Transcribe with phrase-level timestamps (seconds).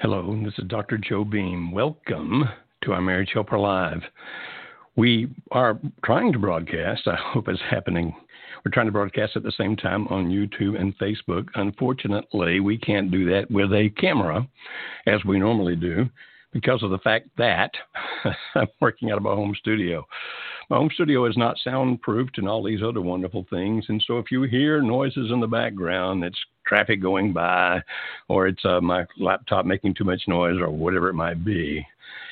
[0.00, 0.96] Hello, this is Dr.
[0.96, 1.72] Joe Beam.
[1.72, 2.44] Welcome
[2.84, 4.00] to our Marriage Helper Live.
[4.94, 8.14] We are trying to broadcast, I hope it's happening.
[8.64, 11.48] We're trying to broadcast at the same time on YouTube and Facebook.
[11.56, 14.46] Unfortunately, we can't do that with a camera
[15.08, 16.08] as we normally do
[16.52, 17.70] because of the fact that
[18.54, 20.06] I'm working out of my home studio.
[20.70, 23.86] My home studio is not soundproofed and all these other wonderful things.
[23.88, 27.80] And so if you hear noises in the background, it's traffic going by
[28.28, 31.86] or it's uh, my laptop making too much noise or whatever it might be.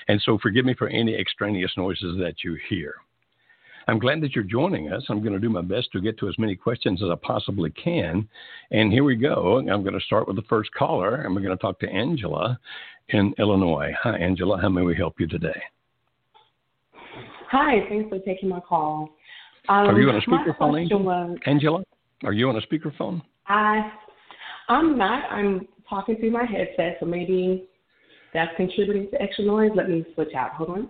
[0.09, 2.97] And so forgive me for any extraneous noises that you hear.
[3.89, 5.05] I'm glad that you're joining us.
[5.09, 7.71] I'm going to do my best to get to as many questions as I possibly
[7.71, 8.29] can.
[8.73, 9.59] And here we go.
[9.59, 12.59] I'm going to start with the first caller, and we're going to talk to Angela
[13.11, 13.93] in Illinois.
[14.03, 14.61] Hi, Angela.
[14.61, 15.61] How may we help you today?
[17.51, 19.11] Hi, thanks for taking my call.
[19.69, 21.35] Um, Are you on a speakerphone, Angela?
[21.47, 21.83] Angela?
[22.25, 23.23] Are you on a speakerphone?
[23.47, 23.91] I,
[24.69, 25.31] I'm not.
[25.31, 27.69] I'm talking through my headset, so maybe
[28.35, 29.71] that's contributing to extra noise.
[29.75, 30.53] Let me switch out.
[30.53, 30.89] Hold on.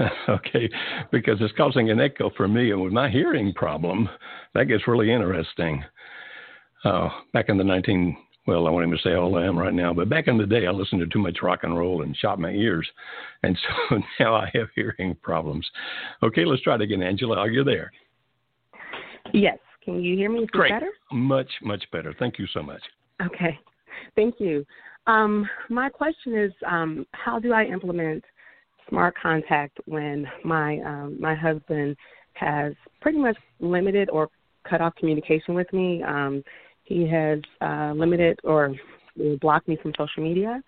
[0.28, 0.68] okay,
[1.10, 4.08] because it's causing an echo for me, and with my hearing problem,
[4.54, 5.84] that gets really interesting.
[6.84, 8.16] Uh, back in the 19
[8.46, 10.46] well, I won't even say how old I am right now, but back in the
[10.46, 12.88] day, I listened to too much rock and roll and shot my ears.
[13.42, 13.56] And
[13.90, 15.68] so now I have hearing problems.
[16.22, 17.02] Okay, let's try it again.
[17.02, 17.92] Angela, are you there?
[19.32, 19.58] Yes.
[19.84, 20.46] Can you hear me?
[20.46, 20.70] Great.
[20.70, 20.90] better?
[21.12, 22.14] Much, much better.
[22.18, 22.82] Thank you so much.
[23.24, 23.58] Okay.
[24.16, 24.64] Thank you.
[25.06, 28.24] Um, my question is um, how do I implement
[28.88, 31.96] smart contact when my um, my husband
[32.34, 34.28] has pretty much limited or
[34.68, 36.02] cut off communication with me?
[36.02, 36.44] Um,
[36.92, 38.74] he has uh, limited or
[39.40, 40.62] blocked me from social media,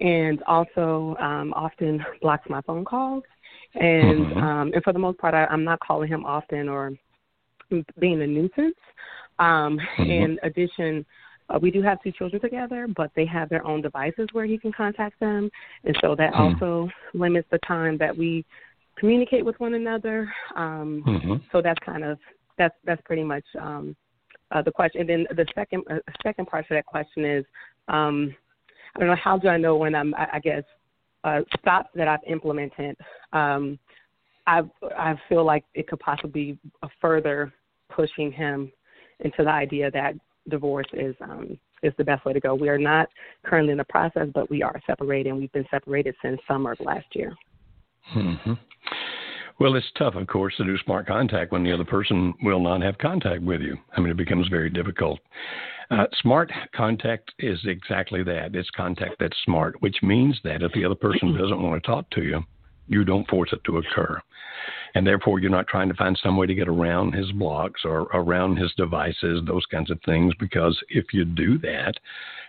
[0.00, 3.22] and also um, often blocks my phone calls.
[3.74, 4.38] And mm-hmm.
[4.38, 6.92] um, and for the most part, I, I'm not calling him often or
[7.98, 8.76] being a nuisance.
[9.38, 10.02] Um, mm-hmm.
[10.02, 11.04] In addition,
[11.50, 14.58] uh, we do have two children together, but they have their own devices where he
[14.58, 15.50] can contact them,
[15.84, 16.62] and so that mm-hmm.
[16.62, 18.44] also limits the time that we
[18.98, 20.32] communicate with one another.
[20.56, 21.34] Um, mm-hmm.
[21.52, 22.18] So that's kind of
[22.56, 23.94] that's that's pretty much um,
[24.50, 25.02] uh, the question.
[25.02, 27.44] And then the second uh, second part to that question is,
[27.88, 28.34] um,
[28.94, 30.62] I don't know how do I know when I'm I, I guess
[31.24, 32.96] uh, stops that I've implemented.
[33.32, 33.78] Um,
[34.46, 34.62] I
[34.96, 36.58] I feel like it could possibly be
[37.00, 37.52] further
[37.90, 38.72] pushing him
[39.20, 40.14] into the idea that
[40.48, 42.54] divorce is um, is the best way to go.
[42.54, 43.08] We are not
[43.44, 47.06] currently in the process, but we are separated, we've been separated since summer of last
[47.12, 47.34] year.
[48.14, 48.52] Mm-hmm.
[49.60, 52.80] Well, it's tough, of course, to do smart contact when the other person will not
[52.82, 53.76] have contact with you.
[53.96, 55.18] I mean, it becomes very difficult.
[55.90, 58.54] Uh, smart contact is exactly that.
[58.54, 62.08] It's contact that's smart, which means that if the other person doesn't want to talk
[62.10, 62.44] to you,
[62.86, 64.20] you don't force it to occur.
[64.94, 68.02] And therefore, you're not trying to find some way to get around his blocks or
[68.14, 70.34] around his devices, those kinds of things.
[70.38, 71.94] Because if you do that,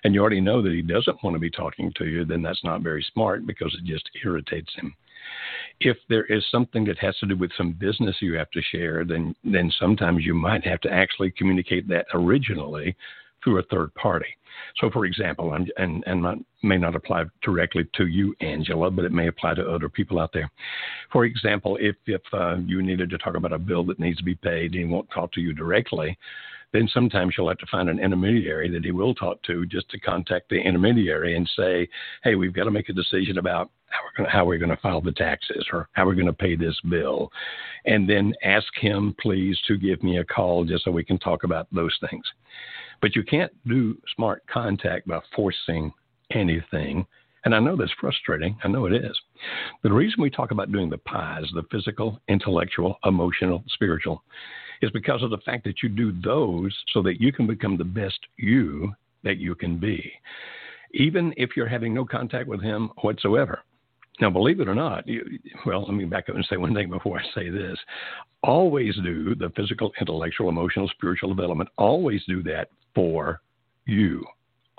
[0.04, 2.64] and you already know that he doesn't want to be talking to you, then that's
[2.64, 4.94] not very smart because it just irritates him.
[5.80, 9.06] If there is something that has to do with some business you have to share,
[9.06, 12.96] then then sometimes you might have to actually communicate that originally
[13.44, 14.28] through a third party.
[14.80, 19.12] So, for example, and and, and may not apply directly to you, Angela, but it
[19.12, 20.50] may apply to other people out there.
[21.12, 24.24] For example, if if uh, you needed to talk about a bill that needs to
[24.24, 26.18] be paid and he won't talk to you directly,
[26.72, 30.00] then sometimes you'll have to find an intermediary that he will talk to just to
[30.00, 31.88] contact the intermediary and say,
[32.24, 33.72] hey, we've got to make a decision about
[34.28, 37.32] how we're going to, file the taxes or how we're going to pay this bill.
[37.86, 41.44] And then ask him, please, to give me a call just so we can talk
[41.44, 42.24] about those things.
[43.02, 45.94] But you can't do smart contact by forcing
[46.32, 47.06] anything.
[47.46, 48.58] And I know that's frustrating.
[48.64, 49.18] I know it is.
[49.82, 54.24] But the reason we talk about doing the pies, the physical, intellectual, emotional, spiritual,
[54.82, 57.84] is because of the fact that you do those so that you can become the
[57.84, 58.94] best you
[59.24, 60.12] that you can be,
[60.94, 63.60] even if you're having no contact with him whatsoever.
[64.22, 65.24] Now, believe it or not, you,
[65.66, 67.78] well, let me back up and say one thing before I say this.
[68.44, 73.42] Always do the physical, intellectual, emotional, spiritual development, always do that for
[73.86, 74.26] you.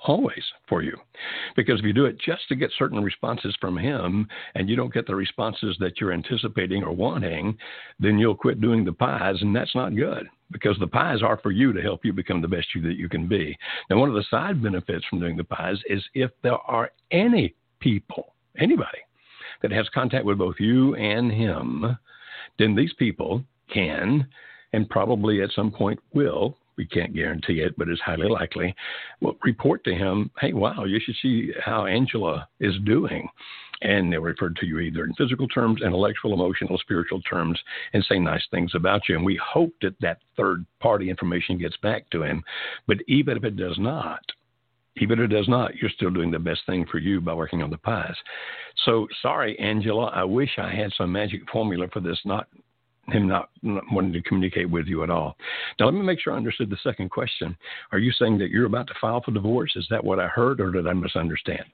[0.05, 0.97] always for you.
[1.57, 4.93] Because if you do it just to get certain responses from him and you don't
[4.93, 7.57] get the responses that you're anticipating or wanting,
[7.99, 11.53] then you'll quit doing the pies, and that's not good because the pies are for
[11.53, 13.57] you to help you become the best you that you can be.
[13.89, 17.55] Now, one of the side benefits from doing the pies is if there are any
[17.79, 18.99] people, anybody,
[19.63, 21.97] that has contact with both you and him,
[22.59, 24.27] then these people can
[24.73, 28.75] and probably at some point will we can't guarantee it, but it's highly likely,
[29.21, 33.29] will report to him, hey, wow, you should see how Angela is doing.
[33.83, 37.61] And they'll refer to you either in physical terms, intellectual, emotional, spiritual terms,
[37.93, 39.17] and say nice things about you.
[39.17, 42.43] And we hope that that third party information gets back to him.
[42.87, 44.21] But even if it does not,
[44.97, 47.63] even if it does not, you're still doing the best thing for you by working
[47.63, 48.15] on the pies.
[48.85, 50.07] So sorry, Angela.
[50.07, 52.47] I wish I had some magic formula for this not
[53.09, 55.37] him not, not, wanting to communicate with you at all.
[55.79, 57.57] Now, let me make sure I understood the second question.
[57.93, 59.73] Are you saying that you're about to file for divorce?
[59.77, 61.65] Is that what I heard, or did I misunderstand?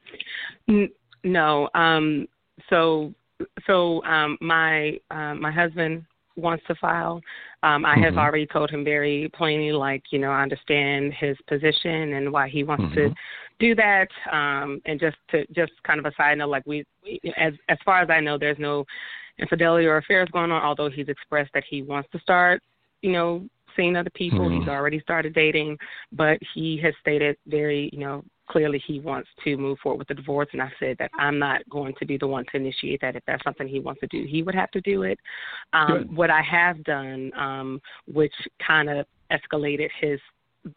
[1.24, 1.68] No.
[1.74, 2.26] Um,
[2.70, 3.12] so,
[3.66, 6.04] so um, my uh, my husband
[6.36, 7.20] wants to file.
[7.62, 8.04] Um, I mm-hmm.
[8.04, 12.48] have already told him very plainly, like you know, I understand his position and why
[12.48, 13.08] he wants mm-hmm.
[13.08, 13.14] to
[13.58, 14.08] do that.
[14.30, 17.78] Um, and just to just kind of a side note, like we, we as as
[17.84, 18.84] far as I know, there's no
[19.38, 22.62] infidelity or affairs going on, although he's expressed that he wants to start,
[23.02, 23.46] you know,
[23.76, 24.40] seeing other people.
[24.40, 24.60] Mm-hmm.
[24.60, 25.76] He's already started dating,
[26.12, 30.14] but he has stated very, you know, clearly he wants to move forward with the
[30.14, 33.16] divorce and I said that I'm not going to be the one to initiate that
[33.16, 35.18] if that's something he wants to do he would have to do it
[35.72, 37.80] um what I have done um
[38.12, 38.34] which
[38.64, 40.20] kind of escalated his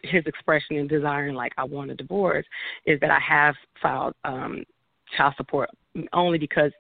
[0.03, 2.45] his expression and desiring like I want a divorce
[2.85, 4.63] is that I have filed um
[5.17, 5.69] child support
[6.13, 6.71] only because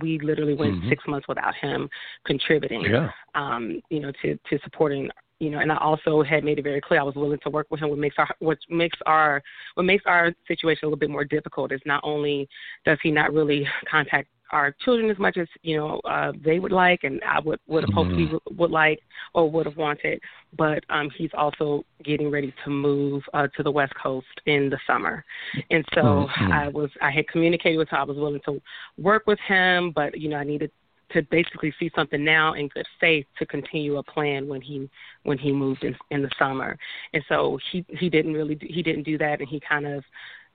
[0.00, 0.88] we literally went mm-hmm.
[0.88, 1.88] six months without him
[2.24, 3.10] contributing, yeah.
[3.34, 5.10] um, you know, to to supporting
[5.40, 7.66] you know, and I also had made it very clear I was willing to work
[7.70, 7.90] with him.
[7.90, 9.42] What makes our what makes our
[9.74, 12.48] what makes our situation a little bit more difficult is not only
[12.84, 16.72] does he not really contact our children as much as you know uh, they would
[16.72, 18.56] like, and I would would have hoped he mm-hmm.
[18.56, 19.00] would like
[19.34, 20.20] or would have wanted.
[20.56, 24.78] But um, he's also getting ready to move uh, to the West Coast in the
[24.86, 25.24] summer,
[25.70, 26.52] and so mm-hmm.
[26.52, 27.98] I was I had communicated with him.
[27.98, 28.60] I was willing to
[28.96, 30.70] work with him, but you know I needed
[31.14, 34.88] to basically see something now in good faith to continue a plan when he
[35.22, 36.76] when he moved in in the summer
[37.14, 40.04] and so he he didn't really he didn't do that and he kind of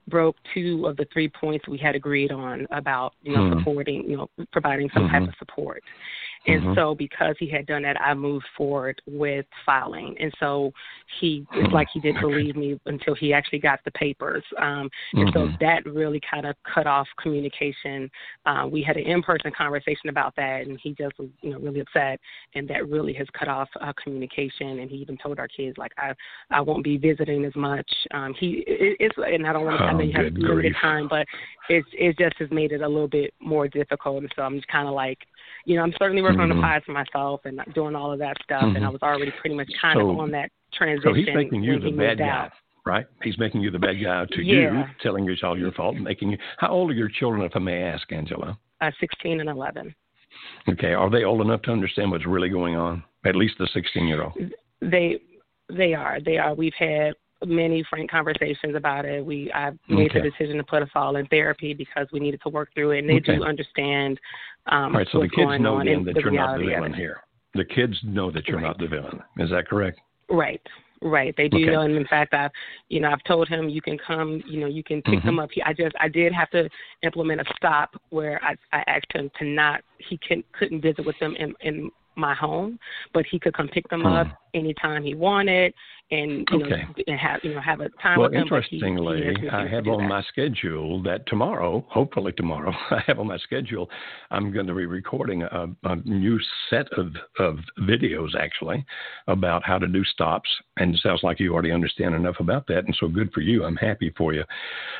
[0.07, 3.59] broke two of the three points we had agreed on about you know mm-hmm.
[3.59, 5.19] supporting you know providing some mm-hmm.
[5.19, 5.81] type of support
[6.47, 6.73] and mm-hmm.
[6.75, 10.15] so because he had done that, I moved forward with filing.
[10.19, 10.71] And so
[11.19, 14.43] he, it's like he didn't believe me until he actually got the papers.
[14.57, 15.51] Um, and mm-hmm.
[15.51, 18.09] so that really kind of cut off communication.
[18.45, 21.81] Uh, we had an in-person conversation about that, and he just was, you know, really
[21.81, 22.19] upset.
[22.55, 24.79] And that really has cut off uh, communication.
[24.79, 26.13] And he even told our kids, like, I,
[26.51, 27.89] I won't be visiting as much.
[28.11, 30.29] Um, he, it, it's, and I don't want to, oh, I know you have a
[30.29, 31.25] limited time, but
[31.67, 34.23] it's, it just has made it a little bit more difficult.
[34.23, 35.19] And so I'm just kind of like,
[35.65, 36.43] you know, I'm certainly working mm-hmm.
[36.43, 36.63] on the mm-hmm.
[36.63, 38.63] pies for myself and doing all of that stuff.
[38.63, 38.77] Mm-hmm.
[38.77, 41.11] And I was already pretty much kind so, of on that transition.
[41.11, 42.51] So he's making you the bad guy, out.
[42.85, 43.05] right?
[43.23, 44.71] He's making you the bad guy to yeah.
[44.71, 46.37] you, telling you it's all your fault, making you.
[46.57, 48.57] How old are your children, if I may ask, Angela?
[48.81, 49.93] Uh, 16 and 11.
[50.69, 53.03] Okay, are they old enough to understand what's really going on?
[53.25, 54.33] At least the 16 year old.
[54.81, 55.19] They
[55.69, 56.19] they are.
[56.23, 56.53] They are.
[56.53, 57.13] We've had
[57.45, 59.25] many frank conversations about it.
[59.25, 60.21] We I made okay.
[60.21, 62.99] the decision to put us all in therapy because we needed to work through it,
[62.99, 63.37] and they okay.
[63.37, 64.19] do understand.
[64.67, 67.21] Um, all right, so the kids know then that the you're not the villain here.
[67.55, 68.63] The kids know that you're right.
[68.63, 69.21] not the villain.
[69.37, 69.99] Is that correct?
[70.29, 70.61] Right.
[71.01, 71.71] Right, they do okay.
[71.71, 72.51] know, and in fact, I've
[72.89, 75.29] you know, I've told him you can come, you know, you can pick mm-hmm.
[75.29, 75.49] him up.
[75.49, 76.69] He, I just, I did have to
[77.03, 81.17] implement a stop where I, I asked him to not, he can, couldn't visit with
[81.19, 82.77] them in, in my home,
[83.13, 85.73] but he could come pick them up anytime he wanted
[86.11, 86.69] and you okay.
[86.69, 88.41] know and have you know have a time well, with them.
[88.41, 90.07] interestingly, he, he I have on that.
[90.07, 93.89] my schedule that tomorrow, hopefully tomorrow, I have on my schedule.
[94.31, 96.39] I'm going to be recording a, a new
[96.69, 98.83] set of of videos actually
[99.27, 102.85] about how to do stops, and it sounds like you already understand enough about that,
[102.85, 103.63] and so good for you.
[103.63, 104.43] I'm happy for you.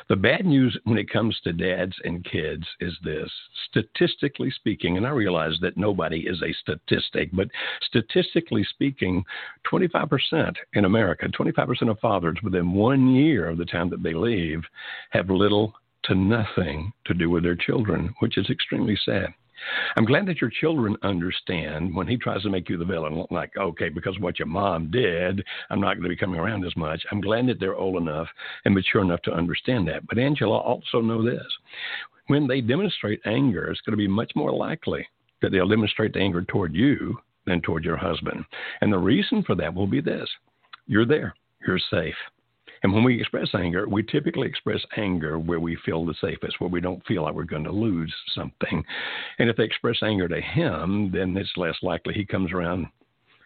[0.08, 3.30] The bad news when it comes to dads and kids is this:
[3.68, 7.48] statistically speaking, and I realize that nobody is a statistic, but
[7.82, 9.24] statistically speaking,
[9.70, 14.12] 25% in America America, 25% of fathers within one year of the time that they
[14.12, 14.60] leave
[15.10, 15.72] have little
[16.04, 19.28] to nothing to do with their children, which is extremely sad.
[19.96, 23.50] I'm glad that your children understand when he tries to make you the villain, like,
[23.56, 27.02] okay, because what your mom did, I'm not going to be coming around as much.
[27.10, 28.28] I'm glad that they're old enough
[28.66, 30.06] and mature enough to understand that.
[30.06, 31.46] But Angela, also know this
[32.26, 35.06] when they demonstrate anger, it's going to be much more likely
[35.40, 38.44] that they'll demonstrate the anger toward you than toward your husband.
[38.82, 40.28] And the reason for that will be this
[40.90, 41.34] you're there.
[41.64, 42.16] You're safe.
[42.82, 46.70] And when we express anger, we typically express anger where we feel the safest, where
[46.70, 48.82] we don't feel like we're going to lose something.
[49.38, 52.86] And if they express anger to him, then it's less likely he comes around.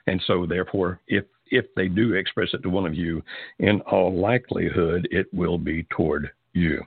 [0.06, 3.22] And so, therefore, if if they do express it to one of you,
[3.58, 6.82] in all likelihood, it will be toward you.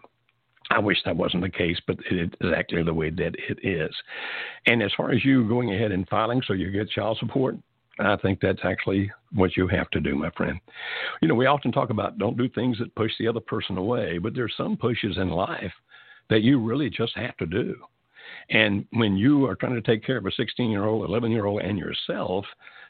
[0.72, 3.96] I wish that wasn't the case, but it is exactly the way that it is.
[4.66, 7.56] And as far as you going ahead and filing so you get child support,
[8.00, 10.60] I think that's actually what you have to do, my friend.
[11.22, 14.18] You know, we often talk about don't do things that push the other person away,
[14.18, 15.74] but there's some pushes in life
[16.30, 17.76] that you really just have to do.
[18.50, 21.46] And when you are trying to take care of a 16 year old, 11 year
[21.46, 22.46] old, and yourself,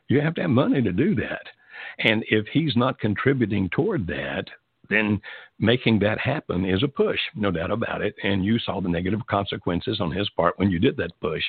[0.08, 1.44] you have to have money to do that.
[2.00, 4.46] And if he's not contributing toward that,
[4.90, 5.22] then
[5.60, 8.16] making that happen is a push, no doubt about it.
[8.24, 11.44] And you saw the negative consequences on his part when you did that push.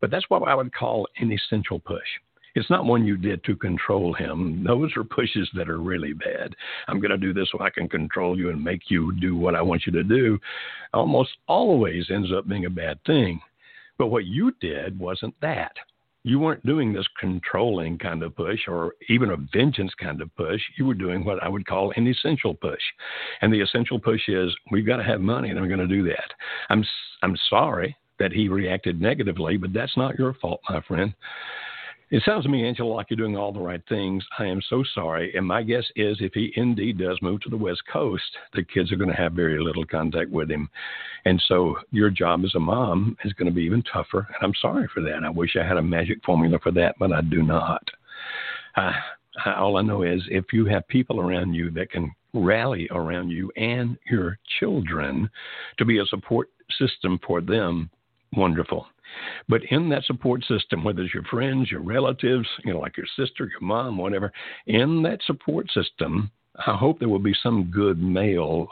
[0.00, 2.06] But that's what I would call an essential push.
[2.56, 4.64] It's not one you did to control him.
[4.66, 6.56] Those are pushes that are really bad.
[6.88, 9.54] I'm going to do this so I can control you and make you do what
[9.54, 10.38] I want you to do.
[10.94, 13.40] Almost always ends up being a bad thing.
[13.98, 15.72] But what you did wasn't that.
[16.22, 20.60] You weren't doing this controlling kind of push or even a vengeance kind of push.
[20.78, 22.82] You were doing what I would call an essential push.
[23.42, 26.04] And the essential push is we've got to have money and I'm going to do
[26.04, 26.32] that.
[26.70, 26.82] I'm
[27.22, 31.12] I'm sorry that he reacted negatively, but that's not your fault, my friend.
[32.08, 34.24] It sounds to me, Angela, like you're doing all the right things.
[34.38, 35.34] I am so sorry.
[35.34, 38.22] And my guess is if he indeed does move to the West Coast,
[38.54, 40.70] the kids are going to have very little contact with him.
[41.24, 44.20] And so your job as a mom is going to be even tougher.
[44.20, 45.24] And I'm sorry for that.
[45.24, 47.82] I wish I had a magic formula for that, but I do not.
[48.76, 48.92] Uh,
[49.56, 53.50] all I know is if you have people around you that can rally around you
[53.56, 55.28] and your children
[55.78, 57.90] to be a support system for them,
[58.32, 58.86] wonderful.
[59.48, 63.06] But in that support system, whether it's your friends, your relatives, you know, like your
[63.16, 64.32] sister, your mom, whatever,
[64.66, 66.30] in that support system,
[66.66, 68.68] I hope there will be some good male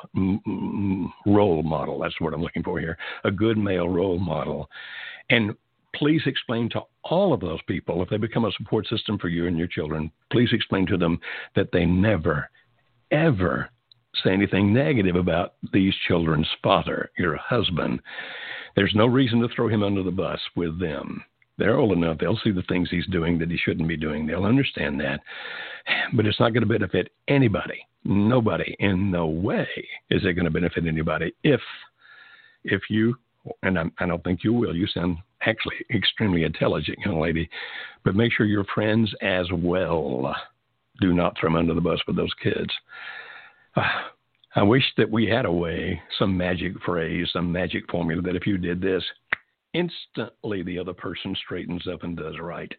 [1.26, 1.98] role model.
[1.98, 2.96] That's what I'm looking for here.
[3.24, 4.70] A good male role model.
[5.30, 5.54] And
[5.94, 9.46] please explain to all of those people, if they become a support system for you
[9.46, 11.20] and your children, please explain to them
[11.54, 12.48] that they never,
[13.10, 13.68] ever
[14.22, 18.00] say anything negative about these children's father, your husband.
[18.76, 21.24] There's no reason to throw him under the bus with them.
[21.56, 22.18] They're old enough.
[22.18, 24.26] They'll see the things he's doing that he shouldn't be doing.
[24.26, 25.20] They'll understand that.
[26.14, 27.86] But it's not going to benefit anybody.
[28.04, 28.76] Nobody.
[28.80, 29.68] In no way
[30.10, 31.60] is it going to benefit anybody if
[32.64, 33.14] if you
[33.62, 34.74] and I'm, I do not think you will.
[34.74, 37.48] You sound actually extremely intelligent, young lady.
[38.04, 40.34] But make sure your friends as well
[41.00, 42.70] do not throw them under the bus with those kids.
[43.76, 48.46] I wish that we had a way, some magic phrase, some magic formula that if
[48.46, 49.02] you did this,
[49.72, 52.72] instantly the other person straightens up and does right.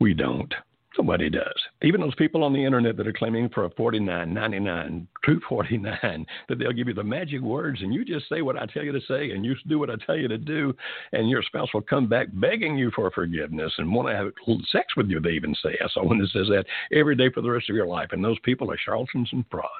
[0.00, 0.54] We don't.
[0.96, 1.60] Nobody does.
[1.82, 5.06] Even those people on the internet that are claiming for a forty nine ninety nine,
[5.24, 8.56] two forty nine, that they'll give you the magic words and you just say what
[8.56, 10.74] I tell you to say and you do what I tell you to do,
[11.12, 14.96] and your spouse will come back begging you for forgiveness and want to have sex
[14.96, 15.20] with you.
[15.20, 17.76] They even say I saw one that says that every day for the rest of
[17.76, 19.70] your life, and those people are charlatans and frauds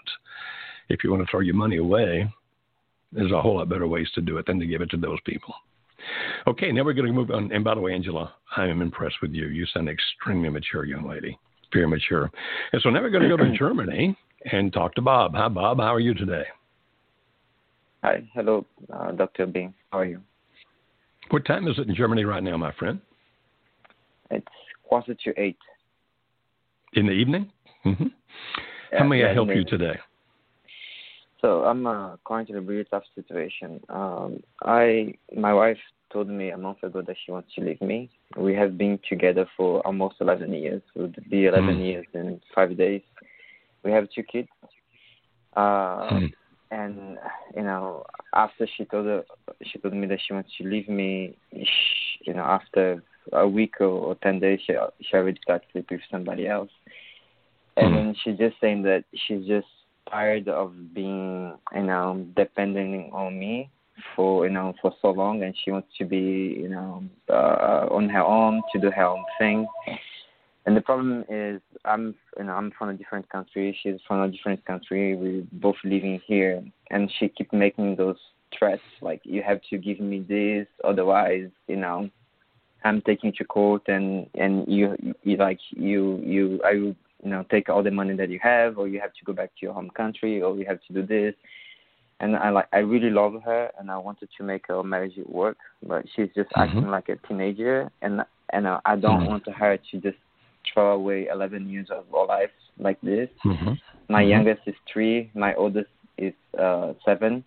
[0.88, 2.30] if you want to throw your money away,
[3.12, 5.18] there's a whole lot better ways to do it than to give it to those
[5.24, 5.54] people.
[6.46, 7.50] Okay, now we're going to move on.
[7.52, 9.46] And by the way, Angela, I am impressed with you.
[9.48, 11.38] You sound extremely mature, young lady.
[11.72, 12.30] Very mature.
[12.72, 14.16] And so now we're going to go to Germany
[14.52, 15.34] and talk to Bob.
[15.34, 15.78] Hi, Bob.
[15.78, 16.44] How are you today?
[18.02, 18.22] Hi.
[18.34, 19.46] Hello, uh, Dr.
[19.46, 19.74] Bing.
[19.90, 20.20] How are you?
[21.30, 23.00] What time is it in Germany right now, my friend?
[24.30, 24.46] It's
[24.82, 25.58] quarter to eight.
[26.92, 27.50] In the evening?
[27.84, 28.04] Mm-hmm.
[28.92, 29.98] Yeah, How may yeah, I help you today?
[31.40, 33.80] So I'm uh, currently in a really tough situation.
[33.88, 35.78] Um, I my wife
[36.14, 38.08] told me a month ago that she wants to leave me.
[38.36, 40.80] We have been together for almost 11 years.
[40.94, 41.84] It would be 11 mm.
[41.84, 43.02] years in five days.
[43.84, 44.48] We have two kids.
[45.56, 46.32] Uh, mm.
[46.70, 47.18] And
[47.56, 49.24] you know, after she told her,
[49.64, 51.36] she told me that she wants to leave me.
[51.52, 51.66] She,
[52.26, 53.02] you know, after
[53.32, 56.70] a week or, or 10 days, she she already started sleeping with somebody else.
[57.76, 57.94] And mm.
[57.96, 59.66] then she's just saying that she's just
[60.10, 63.70] tired of being you know depending on me
[64.14, 68.08] for you know for so long and she wants to be you know uh, on
[68.08, 69.66] her own to do her own thing.
[70.66, 73.76] And the problem is i'm you know i'm from a different country.
[73.82, 75.14] She's from a different country.
[75.14, 76.62] We're both living here.
[76.90, 78.18] And she keep making those
[78.58, 82.08] threats like you have to give me this otherwise you know
[82.84, 87.44] i'm taking to court and and you, you like you you i will you know
[87.50, 89.72] take all the money that you have or you have to go back to your
[89.72, 91.34] home country or you have to do this
[92.20, 95.56] and i like i really love her and i wanted to make our marriage work
[95.86, 96.60] but she's just mm-hmm.
[96.62, 99.28] acting like a teenager and and uh, i don't mm-hmm.
[99.30, 100.16] want her to just
[100.72, 103.28] throw away 11 years of our life like this.
[103.44, 103.72] Mm-hmm.
[104.08, 104.28] My Mhm.
[104.28, 105.30] youngest is three.
[105.34, 107.44] My oldest is uh, seven,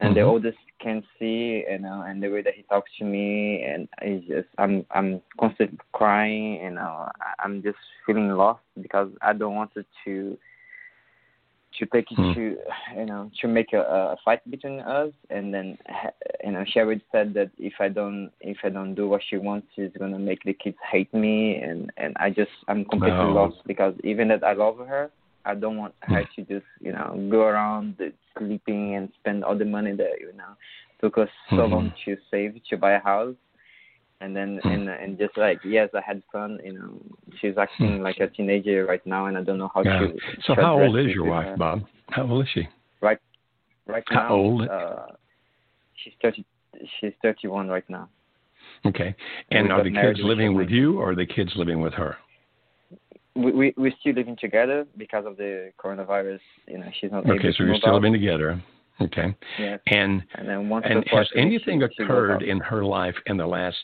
[0.00, 0.28] and the Mhm.
[0.28, 4.26] oldest can see, you know, and the way that he talks to me, and it's
[4.26, 9.54] just I'm I'm constantly crying, you know, I- I'm just feeling lost because I don't
[9.54, 10.38] want it to
[11.78, 12.32] to take it Hmm.
[12.34, 12.56] to
[12.96, 16.10] you know to make a, a fight between us, and then ha-
[16.44, 19.36] you know she already said that if I don't if I don't do what she
[19.36, 23.32] wants, she's gonna make the kids hate me, and and I just I'm completely No.
[23.34, 25.10] lost because even that I love her,
[25.44, 26.32] I don't want her Hmm.
[26.36, 30.32] to just you know go around the- sleeping and spend all the money that you
[30.36, 30.52] know
[31.00, 31.70] took us so Mhm.
[31.70, 33.34] long to save to buy a house.
[34.22, 34.68] And then Hmm.
[34.68, 36.58] and and just like yes, I had fun.
[36.64, 36.90] You know,
[37.40, 40.00] she's acting like a teenager right now, and I don't know how Yeah.
[40.00, 40.18] to.
[40.44, 41.56] So how old is your wife, her.
[41.56, 41.78] Bob?
[42.10, 42.68] How old is she?
[43.86, 44.68] Right How now, old?
[44.68, 45.06] Uh,
[45.96, 46.44] she's thirty.
[47.00, 48.08] She's thirty-one right now.
[48.86, 49.14] Okay.
[49.50, 52.16] We And are the kids living with you, or are the kids living with her?
[53.34, 56.40] We we we're still living together because of the coronavirus.
[56.68, 57.94] You know, she's not Okay, so you're still out.
[57.94, 58.60] living together.
[59.00, 59.34] Okay.
[59.58, 59.80] Yes.
[59.88, 63.82] And And then once and has anything she- she in her life in the last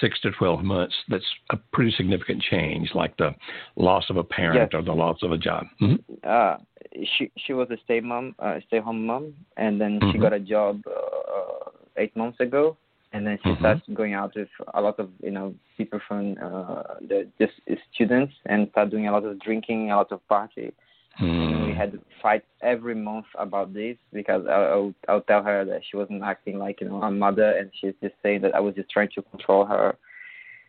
[0.00, 3.34] six to twelve months that's a pretty significant change, like the
[3.76, 4.74] loss of a parent Yes.
[4.74, 5.66] or the loss of a job?
[5.78, 6.56] hmm uh
[7.04, 10.22] she she was a stay mom uh, stay home mom and then she Mhm.
[10.22, 12.76] got a job uh, eight months ago
[13.12, 13.58] and then she Mhm.
[13.58, 17.54] started going out with a lot of you know people from uh the just
[17.92, 20.72] students and start doing a lot of drinking a lot of party
[21.18, 21.78] and we Hmm.
[21.78, 25.82] had to fight every month about this because I, I would, I'll tell her that
[25.88, 28.74] she wasn't acting like you know a mother and she's just saying that I was
[28.74, 29.96] just trying to control her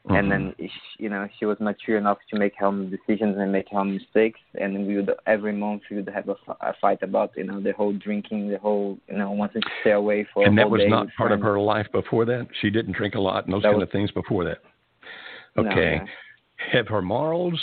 [0.10, 0.70] and then she,
[1.00, 3.94] you know she was mature enough to make her own decisions and make her own
[3.94, 7.72] mistakes and we would every month we would have a fight about you know the
[7.72, 10.82] whole drinking the whole you know wanting to stay away for and a that was
[10.88, 12.46] not part of her life before that.
[12.62, 14.58] She didn't drink a lot and those That kind was- of things before that.
[15.56, 16.00] No, Okay.
[16.00, 16.06] no.
[16.74, 17.60] Have her morals,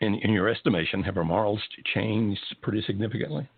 [0.00, 1.60] in in your estimation, have her morals
[1.94, 3.48] changed pretty significantly?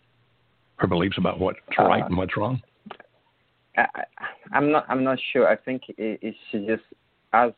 [0.77, 2.63] Her beliefs about what's right Uh, and what's wrong.
[3.77, 3.87] I,
[4.53, 6.83] I'm not I'm not sure I think it, it's she just
[7.33, 7.53] as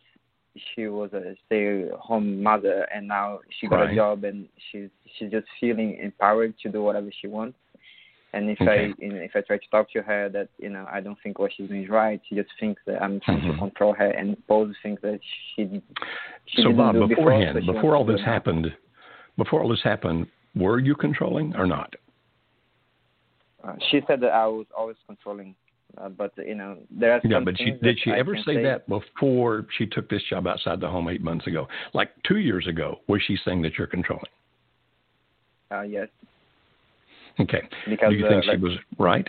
[0.75, 3.93] she was a stay-at-home mother and now she got Right.
[3.93, 7.57] a job and she's she's just feeling empowered to do whatever she wants
[8.33, 8.93] and if Okay.
[8.99, 11.19] I you know, if I try to talk to her that you know I don't
[11.23, 13.53] think what she's doing is right she just thinks that I'm trying Mhm.
[13.53, 15.21] to control her and impose things that
[15.55, 15.83] she
[16.47, 18.77] she So, Bob, before, beforehand, but before all wants to do this happened,
[19.37, 21.95] before all this happened, were you controlling or not?
[23.63, 25.55] Uh, she said that I was always controlling,
[25.99, 28.45] uh, but you know there are Yeah, some but she, did she I ever can
[28.45, 31.69] say, that before she took this job outside the home eight months ago?
[31.93, 34.25] Like two years ago, was she saying that you're controlling?
[35.73, 36.09] Uh, yes,
[37.41, 37.63] Okay.
[37.89, 39.29] because Do you uh, think like, she was right?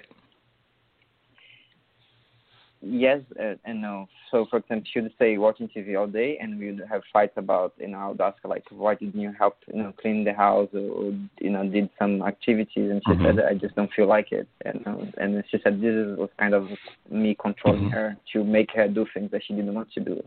[2.83, 4.07] yes uh, and no.
[4.31, 7.33] So, for example, she would say watching TV all day, and we would have fights
[7.35, 10.23] about, you know, I would ask her like, why didn't you help, you know, clean
[10.23, 13.25] the house or, you know, did some activities, and she Mhm.
[13.25, 16.29] said, I just don't feel like it, and uh, and she said this is- was
[16.39, 16.69] kind of
[17.09, 17.93] me controlling Mhm.
[17.93, 20.23] her to make her do things that she didn't want to do.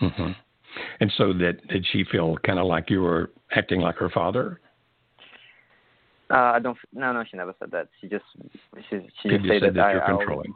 [0.00, 0.32] Mm-hmm.
[1.00, 4.60] And so that did she feel kind of like you were acting like her father?
[6.30, 6.76] Uh, I don't.
[6.92, 7.88] No, no, she never said that.
[8.00, 8.24] She just
[8.90, 10.54] she she just just said that, that you're I, I was- controlling.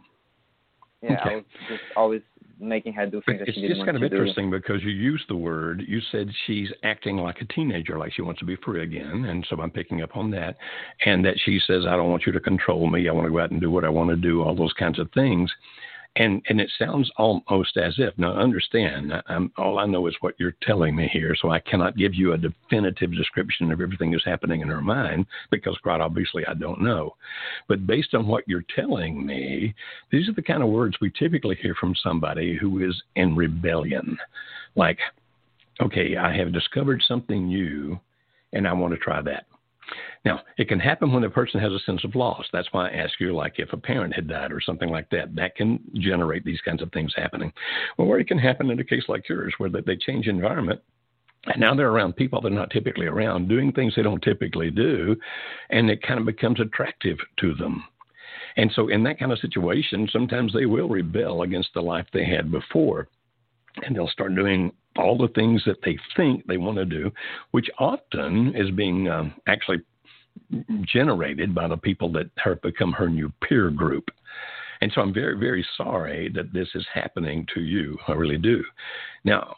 [1.01, 1.31] Yeah, Okay.
[1.31, 2.23] I was just always
[2.59, 4.51] making her do But things that she didn't want to just want kind of interesting
[4.51, 8.41] because you used the word, you said she's acting like a teenager, like she wants
[8.41, 9.27] to be free again.
[9.27, 10.57] And so I'm picking up on that.
[11.07, 13.09] And that she says, I don't want you to control me.
[13.09, 14.99] I want to go out and do what I want to do, all those kinds
[14.99, 15.49] of things.
[16.19, 20.35] And and it sounds almost as if now understand I'm, all I know is what
[20.37, 24.25] you're telling me here, so I cannot give you a definitive description of everything that's
[24.25, 27.15] happening in her mind because quite obviously I don't know.
[27.69, 29.75] But based on what you're telling me,
[30.11, 34.19] these are the kind of words we typically hear from somebody who is in rebellion,
[34.75, 34.99] like,
[35.81, 37.99] okay, I have discovered something new,
[38.53, 39.47] and I want to try that.
[40.25, 42.45] Now, it can happen when a person has a sense of loss.
[42.53, 45.35] That's why I ask you, like, if a parent had died or something like that,
[45.37, 47.53] that can generate these kinds of things happening.
[47.97, 50.81] Or it can happen in a case like yours, where they change environment
[51.47, 55.17] and now they're around people they're not typically around, doing things they don't typically do,
[55.71, 57.85] and it kind of becomes attractive to them.
[58.57, 62.25] And so, in that kind of situation, sometimes they will rebel against the life they
[62.25, 63.09] had before,
[63.83, 67.11] and they'll start doing all the things that they think they want to do,
[67.53, 69.79] which often is being um, actually
[70.83, 74.11] generated by the people that have become her new peer group.
[74.81, 77.99] And so I'm very, very sorry that this is happening to you.
[78.07, 78.63] I really do.
[79.25, 79.57] Now,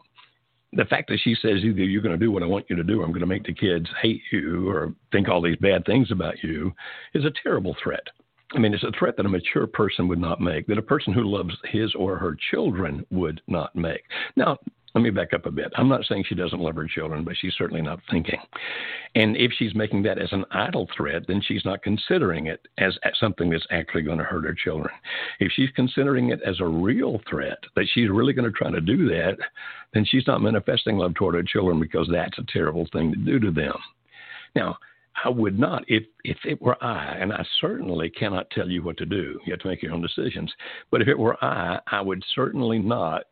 [0.73, 2.85] the fact that she says either you're going to do what I want you to
[2.85, 5.85] do or I'm going to make the kids hate you or think all these bad
[5.85, 6.73] things about you
[7.13, 8.07] is a terrible threat.
[8.53, 11.13] I mean, it's a threat that a mature person would not make, that a person
[11.13, 14.03] who loves his or her children would not make.
[14.37, 14.59] Now,
[14.95, 15.73] let me back up a bit.
[15.77, 18.39] I'm not saying she doesn't love her children, but she's certainly not thinking.
[19.15, 22.99] And if she's making that as an idle threat, then she's not considering it as,
[23.19, 24.93] something that's actually going to hurt her children.
[25.39, 28.81] If she's considering it as a real threat, that she's really going to try to
[28.81, 29.37] do that,
[29.95, 33.39] then she's not manifesting love toward her children because that's a terrible thing to do
[33.39, 33.77] to them.
[34.55, 34.77] Now,
[35.25, 38.97] I would not if if it were I, and I certainly cannot tell you what
[38.99, 39.39] to do.
[39.45, 40.53] You have to make your own decisions.
[40.91, 43.25] But if it were I, I would certainly not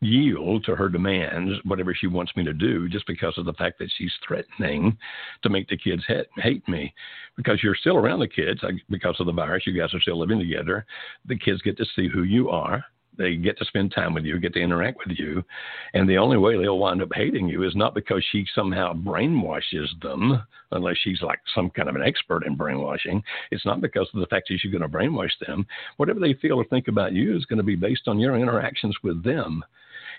[0.00, 3.78] yield to her demands, whatever she wants me to do, just because of the fact
[3.78, 4.96] that she's threatening
[5.42, 6.92] to make the kids hate, hate me.
[7.36, 10.38] Because you're still around the kids because of the virus, you guys are still living
[10.38, 10.86] together.
[11.26, 12.84] The kids get to see who you are.
[13.18, 15.44] They get to spend time with you, get to interact with you.
[15.92, 19.88] And the only way they'll wind up hating you is not because she somehow brainwashes
[20.00, 23.22] them, unless she's like some kind of an expert in brainwashing.
[23.50, 25.66] It's not because of the fact that she's going to brainwash them.
[25.98, 28.96] Whatever they feel or think about you is going to be based on your interactions
[29.02, 29.62] with them.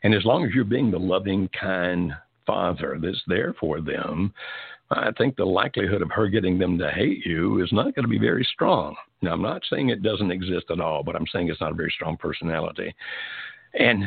[0.03, 2.13] And as long as you're being the loving, kind
[2.45, 4.33] father that's there for them,
[4.89, 8.09] I think the likelihood of her getting them to hate you is not going to
[8.09, 8.95] be very strong.
[9.21, 11.75] Now, I'm not saying it doesn't exist at all, but I'm saying it's not a
[11.75, 12.93] very strong personality.
[13.73, 14.03] And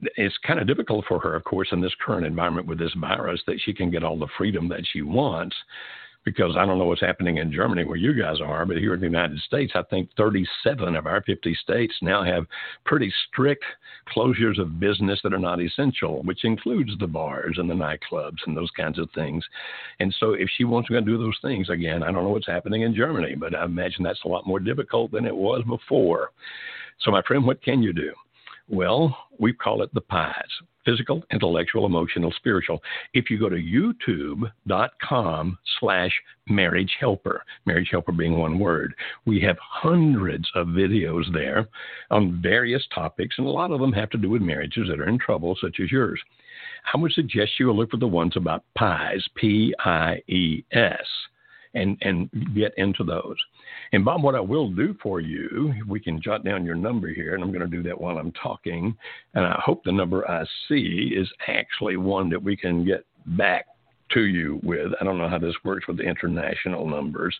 [0.00, 3.40] it's kind of difficult for her, of course, in this current environment with this virus
[3.46, 5.54] that she can get all the freedom that she wants
[6.32, 9.00] because I don't know what's happening in Germany where you guys are, but here in
[9.00, 12.44] the United States, I think 37 of our 50 states now have
[12.84, 13.64] pretty strict
[14.14, 18.56] closures of business that are not essential, which includes the bars and the nightclubs and
[18.56, 19.42] those kinds of things.
[20.00, 22.82] And so if she wants to do those things, again, I don't know what's happening
[22.82, 26.32] in Germany, but I imagine that's a lot more difficult than it was before.
[27.00, 28.12] So, my friend, what can you do?
[28.68, 30.50] Well, we call it the pies
[30.88, 32.82] physical, intellectual, emotional, spiritual.
[33.12, 36.12] If you go to youtube.com slash
[36.48, 38.94] marriage helper, marriage helper being one word,
[39.26, 41.68] we have hundreds of videos there
[42.10, 45.08] on various topics, and a lot of them have to do with marriages that are
[45.08, 46.20] in trouble, such as yours.
[46.94, 51.04] I would suggest you look for the ones about pies, P I E S,
[51.74, 53.36] and, and get into those.
[53.92, 57.34] And Bob, what I will do for you, we can jot down your number here,
[57.34, 58.96] and I'm going to do that while I'm talking.
[59.34, 63.66] And I hope the number I see is actually one that we can get back
[64.12, 64.92] to you with.
[65.00, 67.36] I don't know how this works with the international numbers,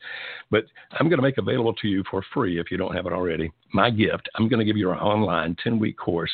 [0.51, 3.13] but I'm going to make available to you for free if you don't have it
[3.13, 3.51] already.
[3.73, 6.33] My gift, I'm going to give you an online 10 week course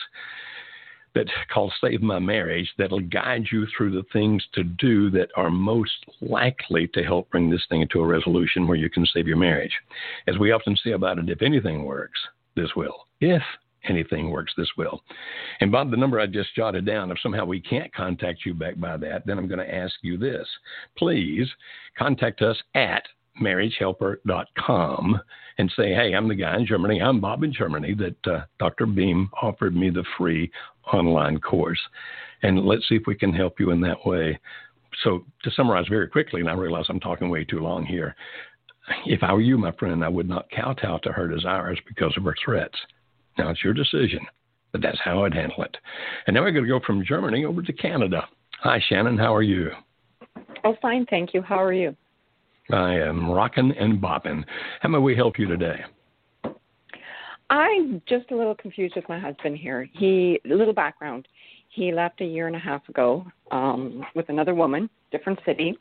[1.14, 5.50] that's called Save My Marriage that'll guide you through the things to do that are
[5.50, 9.36] most likely to help bring this thing to a resolution where you can save your
[9.36, 9.72] marriage.
[10.26, 12.18] As we often say about it, if anything works,
[12.56, 13.06] this will.
[13.20, 13.42] If
[13.88, 15.02] anything works, this will.
[15.60, 18.78] And Bob, the number I just jotted down, if somehow we can't contact you back
[18.78, 20.48] by that, then I'm going to ask you this.
[20.96, 21.48] Please
[21.98, 23.04] contact us at
[23.40, 25.20] marriagehelper.com
[25.58, 27.00] and say, hey, I'm the guy in Germany.
[27.00, 28.86] I'm Bob in Germany that uh, Dr.
[28.86, 30.50] Beam offered me the free
[30.92, 31.80] online course.
[32.42, 34.38] And let's see if we can help you in that way.
[35.02, 38.14] So, to summarize very quickly, and I realize I'm talking way too long here,
[39.06, 42.24] if I were you, my friend, I would not kowtow to her desires because of
[42.24, 42.78] her threats.
[43.38, 44.20] Now, it's your decision,
[44.72, 45.76] but that's how I'd handle it.
[46.26, 48.28] And now we're going to go from Germany over to Canada.
[48.60, 49.18] Hi, Shannon.
[49.18, 49.70] How are you?
[50.64, 51.06] Oh, fine.
[51.10, 51.42] Thank you.
[51.42, 51.96] How are you?
[52.70, 54.44] I am rocking and bopping.
[54.80, 55.84] How may we help you today?
[57.50, 59.88] I'm just a little confused with my husband here.
[59.92, 61.28] He, a little background.
[61.68, 65.76] He left a year and a half ago um, with another woman, different city.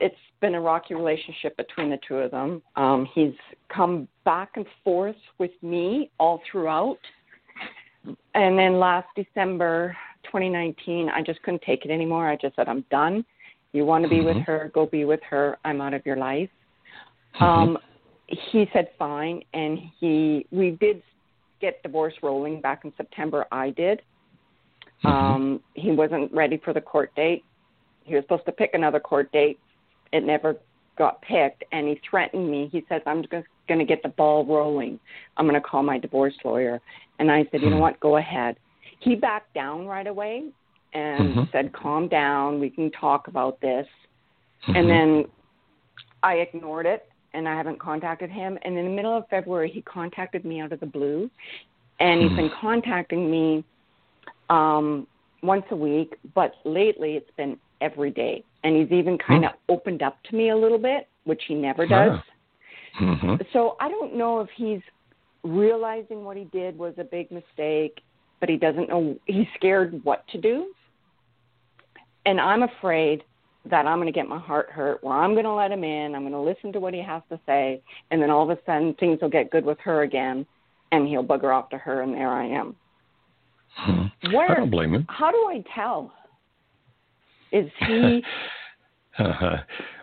[0.00, 2.62] It's been a rocky relationship between the two of them.
[2.76, 3.34] Um, he's
[3.74, 6.98] come back and forth with me all throughout.
[8.34, 12.28] And then last December 2019, I just couldn't take it anymore.
[12.28, 13.24] I just said, I'm done.
[13.76, 14.38] You want to be mm-hmm.
[14.38, 15.58] with her, go be with her.
[15.62, 16.48] I'm out of your life.
[17.38, 17.44] Mm-hmm.
[17.44, 17.78] Um,
[18.26, 21.02] he said fine, and he we did
[21.60, 23.44] get divorce rolling back in September.
[23.52, 24.00] I did.
[25.04, 25.08] Mm-hmm.
[25.08, 27.44] Um, he wasn't ready for the court date.
[28.04, 29.58] He was supposed to pick another court date.
[30.10, 30.56] It never
[30.96, 32.70] got picked, and he threatened me.
[32.72, 34.98] He says, "I'm just going to get the ball rolling.
[35.36, 36.80] I'm going to call my divorce lawyer."
[37.18, 37.82] And I said, "You know hmm.
[37.82, 38.00] what?
[38.00, 38.56] Go ahead."
[39.00, 40.44] He backed down right away
[40.96, 41.42] and mm-hmm.
[41.52, 42.58] said, "Calm down.
[42.58, 43.86] We can talk about this."
[44.66, 44.76] Mm-hmm.
[44.76, 45.24] And then
[46.22, 48.58] I ignored it and I haven't contacted him.
[48.62, 51.30] And in the middle of February, he contacted me out of the blue,
[52.00, 52.60] and he's been hmm.
[52.60, 53.64] contacting me
[54.48, 55.06] um,
[55.42, 56.14] once a week.
[56.34, 59.72] But lately, it's been every day, and he's even kind of mm-hmm.
[59.72, 62.18] opened up to me a little bit, which he never does.
[63.00, 63.34] Mm-hmm.
[63.52, 64.80] So I don't know if he's
[65.42, 68.00] realizing what he did was a big mistake,
[68.40, 69.16] but he doesn't know.
[69.26, 70.68] He's scared what to do,
[72.26, 73.24] and I'm afraid
[73.70, 76.14] that I'm going to get my heart hurt, where I'm going to let him in,
[76.14, 78.60] I'm going to listen to what he has to say, and then all of a
[78.66, 80.46] sudden things will get good with her again,
[80.92, 82.76] and he'll bugger off to her, and there I am.
[83.68, 84.34] Hmm.
[84.34, 85.06] Where, I don't blame him.
[85.08, 86.12] How do I tell?
[87.52, 88.22] Is he?
[89.18, 89.56] uh-huh.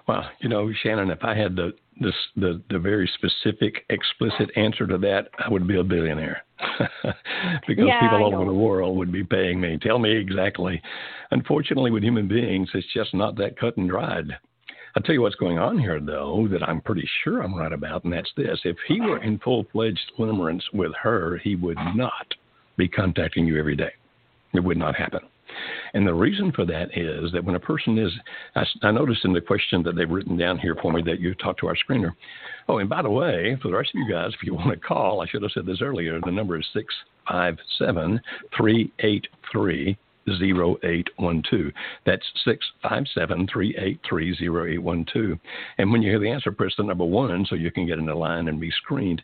[0.07, 4.87] Well, you know, Shannon, if I had the this the the very specific, explicit answer
[4.87, 6.43] to that, I would be a billionaire
[7.67, 9.77] because Yeah, people all over the world would be paying me.
[9.81, 10.81] Tell me exactly.
[11.31, 14.27] Unfortunately, with human beings, it's just not that cut and dried.
[14.95, 18.03] I'll tell you what's going on here, though, that I'm pretty sure I'm right about,
[18.03, 18.59] and that's this.
[18.63, 22.27] If he were in full fledged limerence with her, he would not
[22.77, 23.91] be contacting you every day.
[24.53, 25.21] It would not happen.
[25.93, 28.11] And the reason for that is that when a person is,
[28.55, 31.35] I, I noticed in the question that they've written down here for me that you
[31.35, 32.11] talked to our screener.
[32.67, 34.77] Oh, and by the way, for the rest of you guys, if you want to
[34.77, 38.21] call, I should have said this earlier, the number is 657
[38.55, 41.71] 383 0812.
[42.05, 45.39] That's 657 383 0812.
[45.77, 48.05] And when you hear the answer, press the number one so you can get in
[48.05, 49.21] the line and be screened.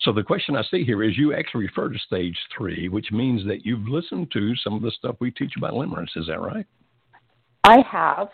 [0.00, 3.46] So the question I see here is you actually refer to stage three, which means
[3.46, 6.16] that you've listened to some of the stuff we teach about limerence.
[6.16, 6.66] Is that right?
[7.64, 8.28] I have,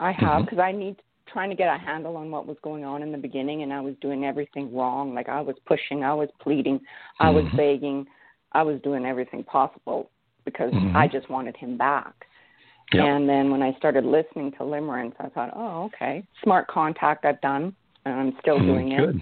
[0.00, 0.44] I have, Mhm.
[0.46, 3.18] because I need trying to get a handle on what was going on in the
[3.18, 5.14] beginning, and I was doing everything wrong.
[5.14, 6.80] Like I was pushing, I was pleading,
[7.20, 7.56] I was Mhm.
[7.56, 8.06] begging,
[8.52, 10.10] I was doing everything possible
[10.46, 10.96] because Mhm.
[10.96, 12.26] I just wanted him back.
[12.94, 13.04] Yep.
[13.04, 17.40] And then when I started listening to Limerence, I thought, oh, okay, smart contact I've
[17.42, 19.00] done, and I'm still Mm, doing it.
[19.00, 19.20] Good.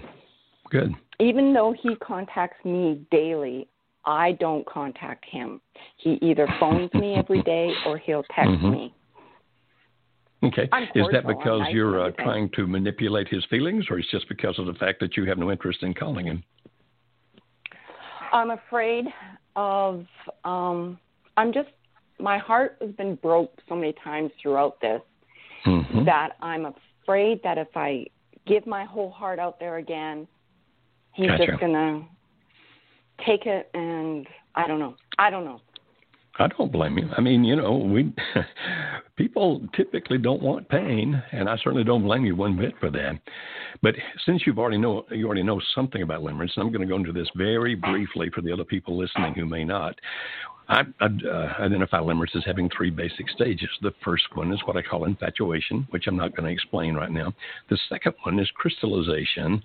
[0.69, 0.95] Good.
[1.19, 3.67] Even though he contacts me daily,
[4.05, 5.61] I don't contact him.
[5.97, 8.71] He either phones me every day or he'll text Mhm.
[8.71, 8.93] me.
[10.43, 10.69] Okay.
[10.93, 14.59] Is that because nice you're uh, trying to manipulate his feelings, or it's just because
[14.59, 16.43] of the fact that you have no interest in calling him?
[18.31, 19.05] I'm afraid
[19.55, 20.05] of
[20.43, 20.99] um
[21.37, 21.69] I'm just
[22.19, 25.01] my heart has been broke so many times throughout this
[25.65, 26.05] Mhm.
[26.05, 28.07] that I'm afraid that if I
[28.45, 30.27] give my whole heart out there again,
[31.13, 31.47] he's Gotcha.
[31.47, 32.03] just gonna
[33.19, 34.95] take it and I don't know.
[35.17, 35.61] I don't know.
[36.37, 37.09] I don't blame you.
[37.17, 38.13] I mean, you know, we
[39.15, 43.19] people typically don't want pain, and I certainly don't blame you one bit for that.
[43.81, 43.95] But
[44.25, 47.13] since you've already know you already know something about limerence, I'm going to go into
[47.13, 49.95] this very briefly for the other people listening who may not.
[50.67, 53.69] I, I uh, identify limerence as having three basic stages.
[53.81, 57.11] The first one is what I call infatuation, which I'm not going to explain right
[57.11, 57.33] now.
[57.69, 59.61] The second one is crystallization,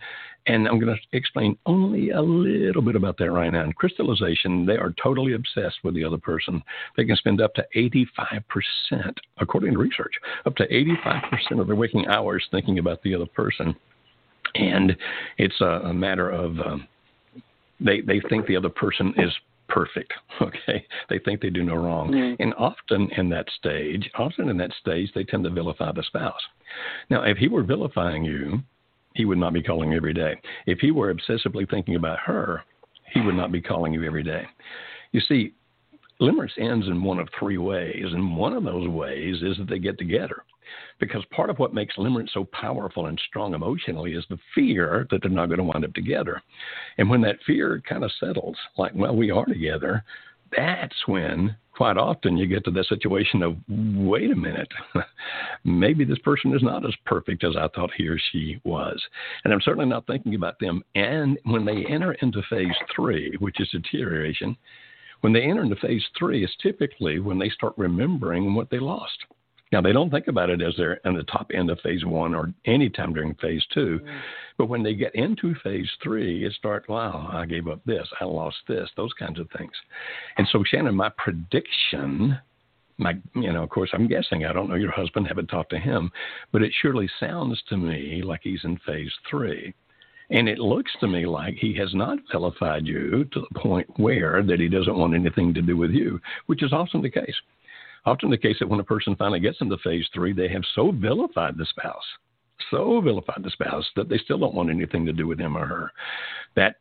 [0.47, 3.65] and I'm going to explain only a little bit about that right now.
[3.65, 6.63] In crystallization, they are totally obsessed with the other person.
[6.97, 12.09] They can spend up to 85%, according to research, up to 85% of their waking
[12.09, 13.75] hours thinking about the other person.
[14.55, 14.97] And
[15.39, 16.89] it's a, a matter of um,
[17.81, 19.33] they, they think the other person is
[19.71, 20.13] perfect.
[20.43, 22.37] Okay, they think they do no wrong, Mm.
[22.41, 26.41] and often in that stage, often in that stage, they tend to vilify the spouse.
[27.11, 28.61] Now, if he were vilifying you,
[29.15, 30.41] he would not be calling you every day.
[30.67, 32.63] If he were obsessively thinking about her,
[33.13, 34.45] he would not be calling you every day.
[35.13, 35.53] You see,
[36.23, 39.79] limerence ends in one of three ways, and one of those ways is that they
[39.79, 40.43] get together.
[40.99, 45.23] Because part of what makes limerence so powerful and strong emotionally is the fear that
[45.23, 46.43] they're not going to wind up together.
[46.99, 50.05] And when that fear kind of settles, like, well, we are together,
[50.57, 54.69] that's when quite often you get to the situation of, wait a minute,
[55.65, 59.01] maybe this person is not as perfect as I thought he or she was.
[59.45, 60.83] And I'm certainly not thinking about them.
[60.95, 64.57] And when they enter into phase three, which is deterioration,
[65.23, 69.25] when they enter into phase three, it's typically when they start remembering what they lost.
[69.73, 72.35] Now, they don't think about it as they're in the top end of phase one
[72.35, 74.21] or any time during phase 2 mm.
[74.59, 78.25] but when they get into phase three, it starts, wow, I gave up this, I
[78.25, 79.73] lost this, those kinds of things.
[80.39, 82.37] And so, Shannon, my prediction,
[82.99, 85.79] my, you know, of course, I'm guessing, I don't know your husband, haven't talked to
[85.79, 86.11] him,
[86.53, 89.73] but it surely sounds to me like he's in phase three.
[90.33, 94.43] And it looks to me like he has not vilified you to the point where
[94.45, 97.35] that he doesn't want anything to do with you, which is often the case.
[98.07, 100.91] Often the case that when a person finally gets into phase three, they have so
[100.91, 102.05] vilified the spouse,
[102.71, 105.67] so vilified the spouse that they still don't want anything to do with him or
[105.67, 105.93] her.
[106.57, 106.77] That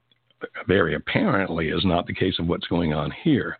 [0.67, 3.57] very apparently is not the case of what's going on here.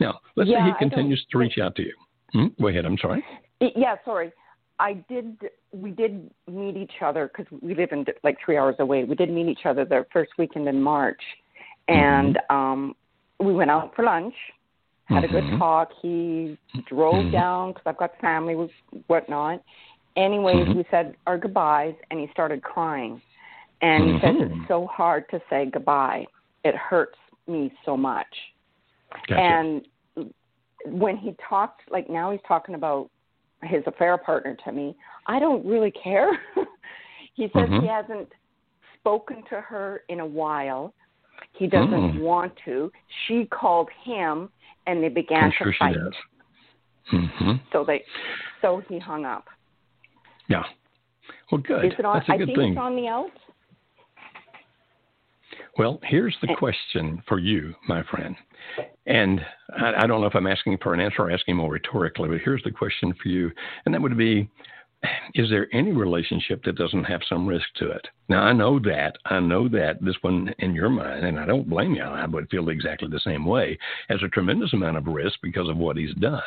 [0.00, 1.94] Now, let's Yeah, say he continues to reach out to you.
[2.32, 2.46] Hmm?
[2.60, 2.84] Go ahead.
[2.84, 3.24] I'm sorry.
[3.60, 4.32] Yeah, sorry.
[4.78, 5.36] I did.
[5.72, 9.04] We did meet each other because we live in like three hours away.
[9.04, 11.20] We did meet each other the first weekend in March,
[11.86, 12.96] and um,
[13.38, 14.34] we went out for lunch.
[15.10, 15.32] Had a Mhm.
[15.32, 15.92] good talk.
[16.00, 17.32] He drove Mhm.
[17.32, 18.70] down because I've got family,
[19.08, 19.60] whatnot.
[20.16, 23.20] Anyways, we said our goodbyes, and he started crying.
[23.82, 24.60] And he says Mhm.
[24.60, 26.26] it's so hard to say goodbye.
[26.64, 28.54] It hurts me so much.
[29.26, 29.40] Gotcha.
[29.40, 29.88] And
[30.86, 33.10] when he talked, like now he's talking about
[33.62, 34.96] his affair partner to me,
[35.26, 36.30] I don't really care.
[37.34, 37.80] he says Mhm.
[37.80, 38.32] he hasn't
[38.94, 40.94] spoken to her in a while.
[41.52, 42.20] He doesn't Mm.
[42.20, 42.92] want to.
[43.26, 44.50] She called him,
[44.86, 45.94] and they began to fight.
[45.94, 47.20] she does.
[47.38, 48.04] hmm So they,
[48.60, 49.46] so he hung up.
[50.48, 50.64] Yeah.
[51.50, 51.84] Well, good.
[51.86, 52.16] Is it on?
[52.18, 52.76] That's a I good thing.
[52.78, 53.30] on the out.
[55.78, 58.36] Well, here's the question for you, my friend.
[59.06, 59.40] And
[59.78, 62.40] I, I don't know if I'm asking for an answer or asking more rhetorically, but
[62.44, 63.50] here's the question for you.
[63.84, 64.48] And that would be
[65.34, 68.06] Is there any relationship that doesn't have some risk to it?
[68.28, 69.16] Now, I know that.
[69.24, 72.50] I know that this one in your mind, and I don't blame you, I would
[72.50, 76.14] feel exactly the same way, has a tremendous amount of risk because of what he's
[76.16, 76.42] done.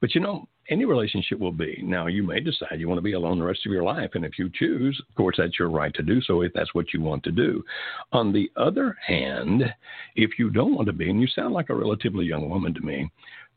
[0.00, 1.80] But you know, any relationship will be.
[1.82, 4.10] Now, you may decide you want to be alone the rest of your life.
[4.14, 6.92] And if you choose, of course, that's your right to do so if that's what
[6.92, 7.64] you want to do.
[8.12, 9.64] On the other hand,
[10.16, 12.80] if you don't want to be, and you sound like a relatively young woman to
[12.80, 13.10] me,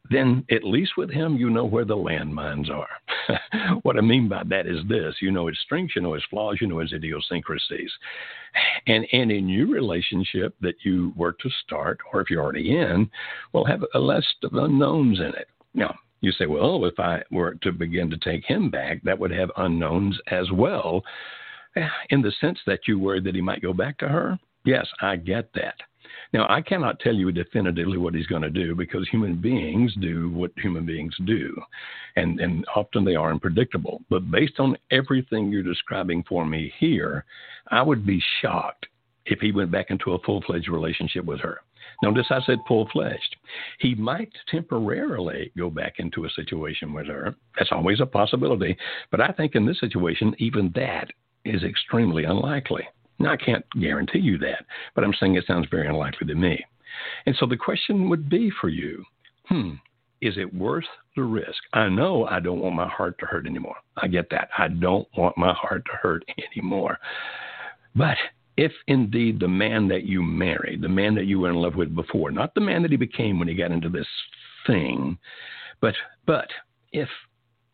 [0.10, 3.80] then at least with him, you know where the landmines are.
[3.84, 6.58] what I mean by that is this you know his strengths, you know his flaws,
[6.62, 7.91] you know his idiosyncrasies.
[8.88, 13.10] And, and in your relationship that you were to start, or if you're already in,
[13.54, 15.48] will have a list of unknowns in it.
[15.76, 19.32] Now, you say, well, if I were to begin to take him back, that would
[19.32, 21.04] have unknowns as well,
[21.78, 24.39] ah, in the sense that you worry that he might go back to her.
[24.65, 25.76] Yes, I get that.
[26.32, 30.30] Now, I cannot tell you definitively what he's going to do because human beings do
[30.30, 31.56] what human beings do,
[32.15, 34.02] and, and often they are unpredictable.
[34.10, 37.26] But based on everything you're describing for me here,
[37.72, 38.86] I would be shocked
[39.26, 41.62] if he went back into a full fledged relationship with her.
[42.02, 43.36] Notice I said full fledged.
[43.80, 47.36] He might temporarily go back into a situation with her.
[47.58, 48.78] That's always a possibility.
[49.12, 51.10] But I think in this situation, even that
[51.44, 52.88] is extremely unlikely.
[53.20, 56.64] Now, I can't guarantee you that, but I'm saying it sounds very unlikely to me.
[57.26, 59.04] And so the question would be for you
[59.50, 59.72] hmm,
[60.22, 61.58] is it worth the risk?
[61.74, 63.76] I know I don't want my heart to hurt anymore.
[63.98, 64.50] I get that.
[64.58, 66.24] I don't want my heart to hurt
[66.56, 66.98] anymore.
[67.96, 68.18] But
[68.58, 71.96] if indeed the man that you married, the man that you were in love with
[71.96, 74.08] before, not the man that he became when he got into this
[74.68, 75.18] thing,
[75.82, 76.50] but but
[76.92, 77.08] if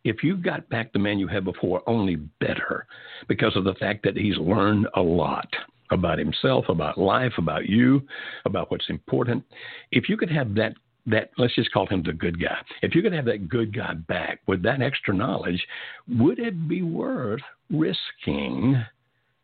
[0.06, 2.86] if you got back the man you had before only better
[3.28, 5.48] because of the fact that he's learned a lot
[5.91, 8.02] about himself, about life, about you,
[8.46, 9.44] about what's important,
[9.91, 10.74] if you could have that
[11.08, 12.58] that let's just call him the good guy.
[12.82, 15.63] If you could have that good guy back with that extra knowledge,
[16.08, 18.84] would it be worth risking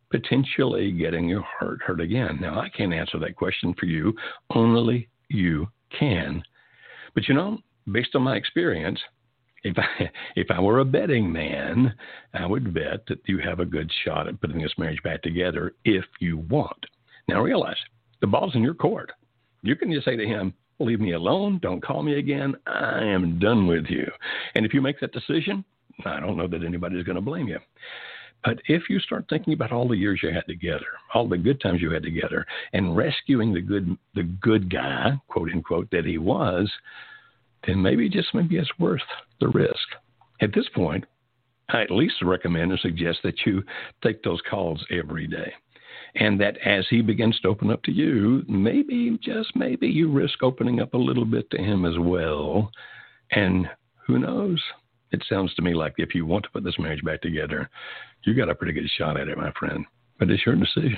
[0.10, 2.40] potentially getting your heart hurt again?
[2.42, 4.14] Now I can't answer that question for you.
[4.56, 6.44] Only you can.
[7.14, 7.60] But you know,
[7.92, 9.00] based on my experience,
[9.64, 11.94] if I if I were a betting man,
[12.34, 15.74] I would bet that you have a good shot at putting this marriage back together
[15.86, 16.86] if you want.
[17.28, 17.78] Now realize
[18.22, 19.12] the ball's in your court.
[19.64, 21.60] You can just say to him, "Leave me alone.
[21.62, 22.56] Don't call me again.
[22.66, 24.10] I am done with you."
[24.56, 25.64] And if you make that decision,
[26.06, 27.60] I don't know that anybody's going to blame you.
[28.44, 31.62] But if you start thinking about all the years you had together, all the good
[31.62, 36.18] times you had together, and rescuing the good the good guy, quote unquote, that he
[36.18, 36.72] was,
[37.66, 39.02] then maybe just maybe it's worth
[39.40, 39.76] the risk.
[40.42, 41.06] At this point,
[41.70, 43.64] I at least recommend and suggest that you
[44.04, 45.54] take those calls every day.
[46.16, 50.44] And that as he begins to open up to you, maybe, just maybe, you risk
[50.44, 52.70] opening up a little bit to him as well.
[53.32, 53.68] And
[54.08, 54.62] who knows?
[55.12, 57.70] It sounds to me like if you want to put this marriage back together,
[58.24, 59.86] you got a pretty good shot at it, my friend.
[60.20, 60.98] But it's your decision.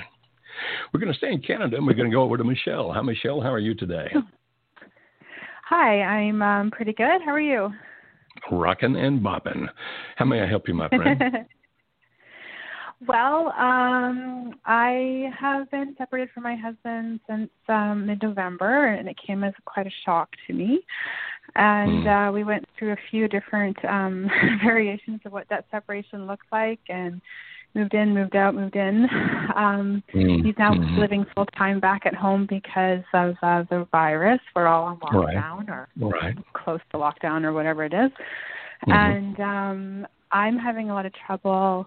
[0.92, 2.92] We're going to stay in Canada and we're going to go over to Michelle.
[2.92, 3.40] Hi, Michelle.
[3.40, 4.08] How are you today?
[4.14, 4.22] Oh,
[5.68, 7.22] Hi, I'm um, pretty good.
[7.24, 7.72] How are you?
[8.50, 9.66] Rockin' and bopping.
[10.16, 11.22] How may I help you, my friend?
[13.06, 19.42] well, um, I have been separated from my husband since um, mid-November, and it came
[19.42, 20.80] as quite a shock to me.
[21.56, 22.28] And Mm.
[22.28, 24.30] uh, we went through a few different um,
[24.62, 27.22] variations of what that separation looked like, and
[27.74, 29.08] moved in, moved out, moved in.
[29.54, 30.98] Um, Mm, he's now mhm.
[30.98, 34.40] living full time back at home because of uh, the virus.
[34.56, 35.36] We're all on Right.
[35.36, 36.36] lockdown or Right.
[36.54, 38.10] close to lockdown or whatever it is.
[38.86, 38.92] Mhm.
[38.92, 41.86] And um I'm having a lot of trouble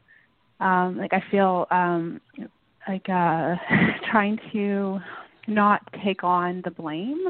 [0.62, 2.22] um like I feel um
[2.88, 3.56] like uh
[4.12, 5.00] trying to
[5.48, 7.28] not take on the blame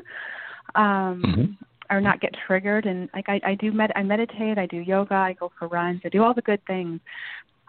[0.75, 1.57] um Mhm.
[1.89, 5.15] or not get triggered and like I I do med I meditate, I do yoga,
[5.15, 6.99] I go for runs, I do all the good things.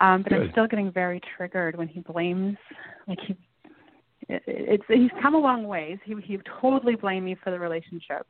[0.01, 2.57] Um but I'm still getting very triggered when he blames
[3.07, 3.37] like he
[4.29, 5.99] it, it's he's come a long ways.
[6.05, 8.27] He he totally blamed me for the relationship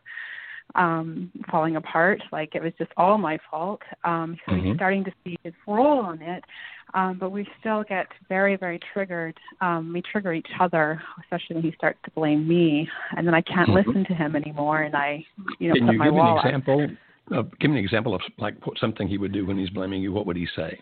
[0.75, 4.67] um falling apart like it was just all my fault um so Mhm.
[4.67, 6.45] he's starting to see his role in it
[6.93, 11.63] um but we still get very very triggered um we trigger each other especially when
[11.65, 12.87] he starts to blame me
[13.17, 13.77] and then i can't Mhm.
[13.87, 15.25] listen to him anymore and i
[15.59, 16.45] you know Can put you my give me wall an up.
[16.45, 16.87] example?
[17.31, 20.03] Of, give me an example of like what- something he would do when he's blaming
[20.03, 20.13] you.
[20.13, 20.79] What would he say?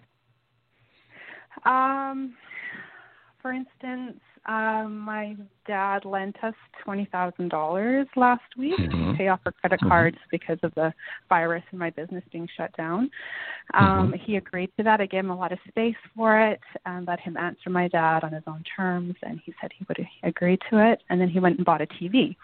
[1.65, 2.35] Um,
[3.41, 5.37] for instance, Um, my
[5.67, 6.55] dad lent us
[6.85, 9.11] twenty thousand dollars last week Mhm.
[9.13, 9.89] to pay off our credit Mhm.
[9.89, 10.95] cards because of the
[11.29, 13.11] virus and my business being shut down.
[13.75, 14.21] Um, Mhm.
[14.21, 15.01] He agreed to that.
[15.01, 18.23] I gave him a lot of space for it and let him answer my dad
[18.23, 21.03] on his own terms, and he said he would agree to it.
[21.11, 22.37] And then he went and bought a TV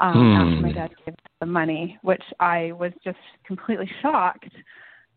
[0.00, 0.74] um, after my Hmm.
[0.74, 4.48] dad gave the money, which I was just completely shocked.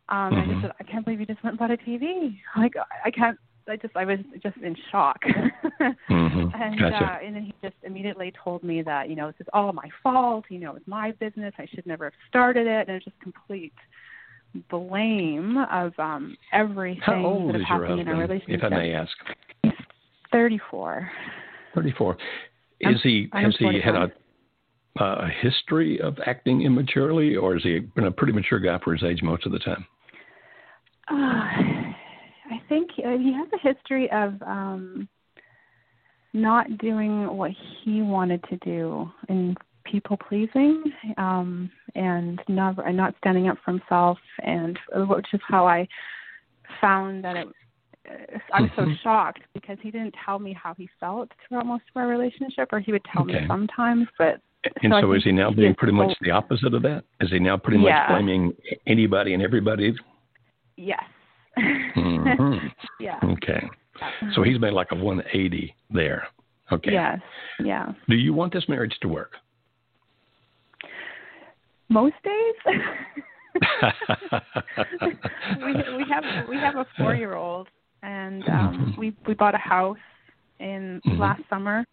[0.09, 0.49] Um, I Mhm.
[0.49, 2.39] just said, I can't believe you just went and bought a TV.
[2.57, 2.73] Like
[3.05, 3.37] I can't.
[3.67, 5.21] I just I was just in shock.
[6.09, 6.51] Mhm.
[6.59, 7.05] And Gotcha.
[7.05, 9.87] uh, and then he just immediately told me that you know this is all my
[10.03, 10.45] fault.
[10.49, 11.53] You know, it's my business.
[11.59, 12.87] I should never have started it.
[12.87, 13.73] And it was just complete
[14.69, 18.63] blame of um everything How old that is happened in our relationship.
[18.63, 19.15] if I may ask?
[20.31, 21.11] Thirty-four.
[21.75, 22.17] 34.
[22.85, 24.11] I'm- Is he I'm has he had 41.
[24.11, 24.13] a
[25.01, 29.03] a history of acting immaturely, or has he been a pretty mature guy for his
[29.03, 29.85] age most of the time?
[31.11, 31.15] Uh,
[32.51, 35.07] I think uh, he has a history of um
[36.33, 37.51] not doing what
[37.83, 40.83] he wanted to do and people pleasing
[41.17, 45.87] um and not and not standing up for himself and uh, which is how I
[46.79, 47.47] found that it
[48.09, 48.99] uh, I was so Mhm.
[49.01, 52.79] shocked because he didn't tell me how he felt throughout most of our relationship or
[52.79, 53.41] he would tell Okay.
[53.41, 54.39] me sometimes but
[54.83, 57.05] And So so, is he now being pretty much the opposite of that?
[57.21, 57.99] Is he now pretty Yeah.
[57.99, 58.53] much blaming
[58.87, 59.95] anybody and everybody?
[60.79, 61.03] Yes
[61.97, 62.71] Mhm.
[62.99, 63.67] yeah Okay.
[64.33, 66.25] So he's made like a 180 there.
[66.71, 66.93] Okay.
[66.93, 67.19] yes
[67.59, 69.33] yeah Do you want this marriage to work?
[71.89, 72.55] most days
[75.65, 77.67] we we have we have a four year old
[78.03, 79.97] and um we we bought a house
[80.59, 81.17] in Mhm.
[81.19, 81.85] last summer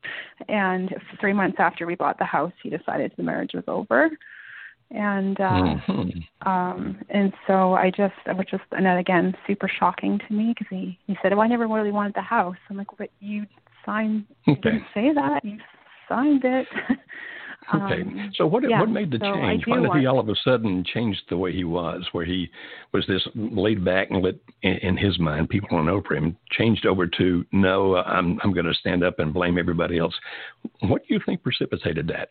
[0.49, 4.11] and three months after we bought the house he decided the marriage was over
[4.91, 6.27] and uh Mhm.
[6.47, 10.55] um and so i just it was just and then again super shocking to me
[10.55, 13.47] because he he said oh i never really wanted the house i'm like but you
[13.85, 15.59] signed you didn't say that you
[16.09, 16.67] signed it
[17.75, 18.03] Okay.
[18.03, 19.65] Um, so what yeah, what made the so change?
[19.67, 22.49] Why did he all of a sudden change the way he was, where he
[22.93, 26.37] was this laid back and let in, in his mind people don't know for him
[26.53, 30.15] changed over to no, I'm I'm going to stand up and blame everybody else.
[30.83, 32.29] What do you think precipitated that?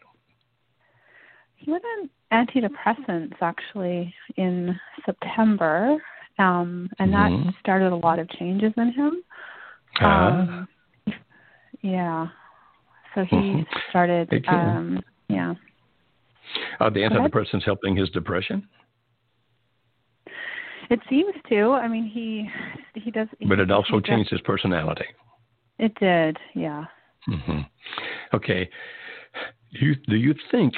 [1.55, 5.97] He was on antidepressants actually in September,
[6.37, 7.57] um, and that Mhm.
[7.59, 9.23] started a lot of changes in him.
[10.01, 10.67] Um,
[11.81, 12.27] yeah.
[13.13, 13.67] So he Mhm.
[13.89, 14.47] started.
[14.47, 15.55] Um, yeah.
[16.79, 18.67] Are the antidepressants helping his depression?
[20.89, 21.71] It seems to.
[21.73, 22.51] I mean, he
[22.95, 23.27] he does.
[23.41, 25.07] But it also does- changed his personality.
[25.79, 26.37] It did.
[26.53, 26.85] Yeah.
[27.25, 27.61] hmm
[28.33, 28.69] Okay.
[29.73, 30.75] Do you, do you think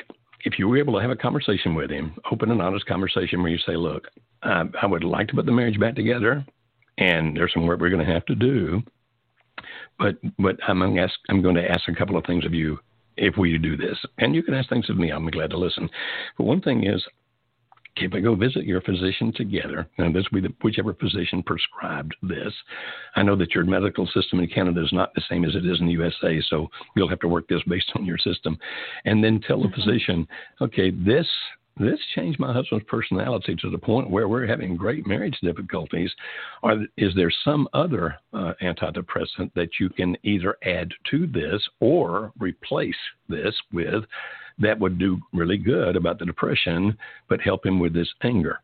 [0.47, 3.51] if you were able to have a conversation with him, open and honest conversation where
[3.51, 4.07] you say, look,
[4.43, 6.45] I, I would like to put the marriage back together,
[6.97, 8.81] and there's some work we're going to have to do,
[9.99, 12.53] but but I'm going to ask I'm going to ask a couple of things of
[12.53, 12.79] you
[13.17, 15.09] if we do this, and you can ask things of me.
[15.09, 15.89] I'm glad to listen.
[16.37, 17.03] But one thing is,
[18.01, 22.15] if I go visit your physician together, and this will be the, whichever physician prescribed
[22.21, 22.53] this,
[23.15, 25.79] I know that your medical system in Canada is not the same as it is
[25.79, 28.57] in the USA, so you'll have to work this based on your system,
[29.05, 30.27] and then tell the physician,
[30.61, 31.27] okay, this
[31.79, 36.11] this changed my husband's personality to the point where we're having great marriage difficulties.
[36.63, 42.31] Or is there some other uh, antidepressant that you can either add to this or
[42.39, 42.95] replace
[43.29, 44.03] this with
[44.59, 46.97] that would do really good about the depression,
[47.29, 48.59] but help him with this anger?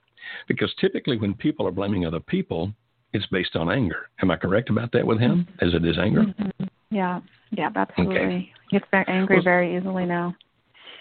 [0.48, 2.74] Because typically, when people are blaming other people,
[3.14, 4.08] it's based on anger.
[4.22, 5.48] Am I correct about that with him?
[5.62, 6.24] As it is anger?
[6.24, 6.70] Mhm.
[6.90, 7.22] Yeah.
[7.52, 7.70] Yeah.
[7.76, 8.52] Absolutely.
[8.70, 10.36] He gets very angry Well- very easily now.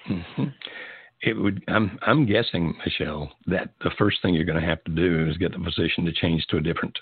[0.04, 0.48] hmm
[1.22, 1.62] It would.
[1.68, 1.98] I'm.
[2.02, 5.52] I'm guessing, Michelle, that the first thing you're going to have to do is get
[5.52, 6.98] the physician to change to a different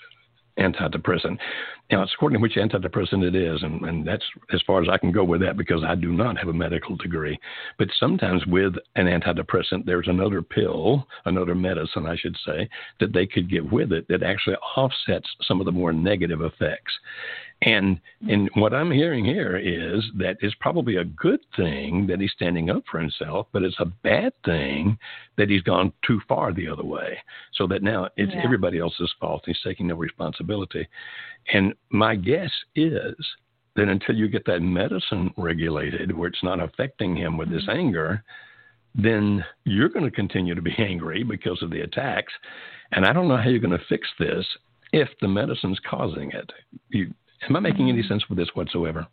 [0.59, 1.37] antidepressant.
[1.91, 4.23] Now, it's according to which antidepressant it is, and, and that's
[4.53, 6.95] as far as I can go with that because I do not have a medical
[6.95, 7.37] degree.
[7.77, 13.25] But sometimes with an antidepressant, there's another pill, another medicine, I should say, that they
[13.25, 16.93] could get with it that actually offsets some of the more negative effects.
[17.63, 18.29] And mm-hmm.
[18.29, 22.69] and what I'm hearing here is that it's probably a good thing that he's standing
[22.69, 24.97] up for himself, but it's a bad thing
[25.37, 27.17] that he's gone too far the other way.
[27.53, 28.41] So that now it's Yeah.
[28.43, 29.43] everybody else's fault.
[29.45, 30.87] He's taking no responsibility.
[31.53, 33.15] And my guess is
[33.75, 37.79] that until you get that medicine regulated where it's not affecting him with this mm-hmm.
[37.79, 38.23] anger,
[38.95, 42.33] then you're going to continue to be angry because of the attacks.
[42.91, 44.45] And I don't know how you're going to fix this
[44.91, 46.51] if the medicine's causing it.
[46.89, 47.13] You,
[47.47, 49.07] am I making any sense with this whatsoever?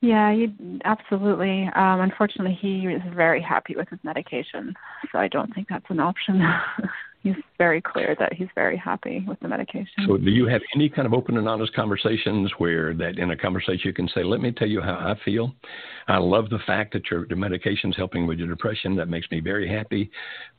[0.00, 0.52] Yeah, you,
[0.84, 1.68] absolutely.
[1.74, 4.72] Um, unfortunately, he is very happy with his medication,
[5.10, 6.40] so I don't think that's an option.
[7.22, 10.06] he's very clear that he's very happy with the medication.
[10.06, 13.36] So, do you have any kind of open and honest conversations where that in a
[13.36, 15.52] conversation you can say, "Let me tell you how I feel.
[16.06, 18.94] I love the fact that your the medication's helping with your depression.
[18.94, 20.12] That makes me very happy,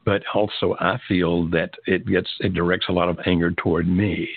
[0.03, 4.27] but also I feel that it gets it directs a lot of anger toward me."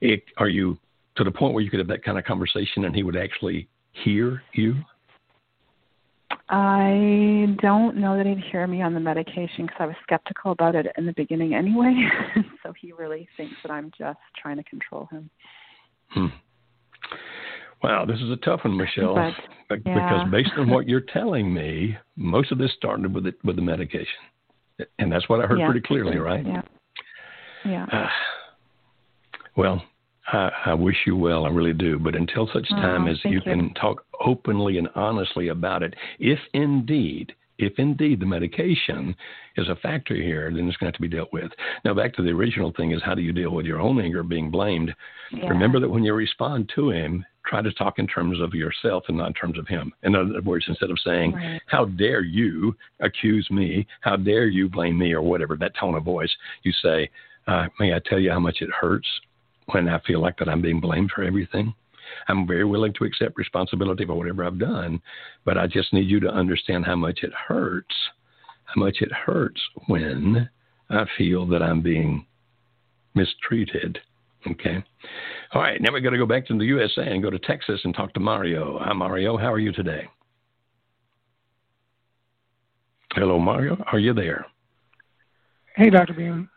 [0.00, 0.76] It, are you
[1.16, 3.68] to the point where you could have that kind of conversation and he would actually
[3.92, 4.74] hear you?
[6.48, 10.74] I don't know that he'd hear me on the medication because I was skeptical about
[10.74, 11.94] it in the beginning anyway.
[12.62, 15.30] so he really thinks that I'm just trying to control him.
[16.08, 16.26] Hmm.
[17.82, 19.14] Wow, this is a tough one, Michelle.
[19.68, 19.94] But, yeah.
[19.94, 23.62] Because based on what you're telling me, most of this started with it with the
[23.62, 24.06] medication,
[24.98, 25.66] and that's what I heard yeah.
[25.66, 26.44] pretty clearly, right?
[26.46, 26.62] Yeah.
[27.64, 27.86] Yeah.
[27.92, 28.08] Uh,
[29.56, 29.84] well,
[30.34, 31.98] I, I wish you well, I really do.
[31.98, 35.94] But until such time oh, as you, you can talk openly and honestly about it,
[36.18, 39.14] if indeed, if indeed the medication
[39.56, 41.50] is a factor here, then it's going to have to be dealt with.
[41.84, 44.24] Now, back to the original thing is how do you deal with your own anger
[44.24, 44.92] being blamed?
[45.32, 45.48] Yeah.
[45.48, 49.18] Remember that when you respond to him, try to talk in terms of yourself and
[49.18, 49.92] not in terms of him.
[50.02, 51.60] In other words, instead of saying, right.
[51.66, 53.86] How dare you accuse me?
[54.00, 55.12] How dare you blame me?
[55.12, 57.08] or whatever, that tone of voice, you say,
[57.46, 59.06] uh, May I tell you how much it hurts
[59.72, 61.74] when I feel like that I'm being blamed for everything.
[62.28, 65.00] I'm very willing to accept responsibility for whatever I've done,
[65.44, 67.94] but I just need you to understand how much it hurts,
[68.64, 70.48] how much it hurts when
[70.90, 72.26] I feel that I'm being
[73.14, 73.98] mistreated.
[74.50, 74.84] Okay.
[75.52, 75.80] All right.
[75.80, 78.12] Now we got to go back to the USA and go to Texas and talk
[78.14, 78.78] to Mario.
[78.80, 79.36] Hi, Mario.
[79.38, 80.06] How are you today?
[83.14, 83.82] Hello, Mario.
[83.92, 84.44] Are you there?
[85.76, 86.12] Hey, Dr.
[86.14, 86.50] Beam.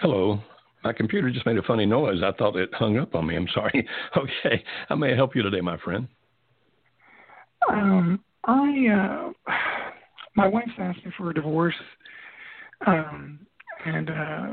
[0.00, 0.40] Hello.
[0.84, 2.22] My computer just made a funny noise.
[2.22, 3.36] I thought it hung up on me.
[3.36, 3.88] I'm sorry.
[4.16, 4.62] Okay.
[4.88, 6.06] How may I help you today, my friend?
[7.68, 9.52] Um, I, uh,
[10.36, 11.74] my wife's asking for a divorce,
[12.86, 13.40] um,
[13.86, 14.46] and uh,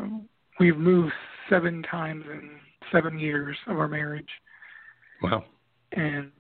[0.60, 1.12] we've moved
[1.50, 2.50] seven times in
[2.92, 4.30] seven years of our marriage.
[5.22, 5.44] Wow.
[5.92, 6.32] And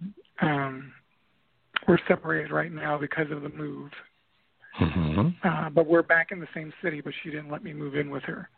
[0.42, 0.94] um,
[1.88, 3.92] we're separated right now because of the move.
[4.80, 5.48] Mm-hmm.
[5.48, 8.10] Uh, but we're back in the same city, but she didn't let me move in
[8.10, 8.50] with her.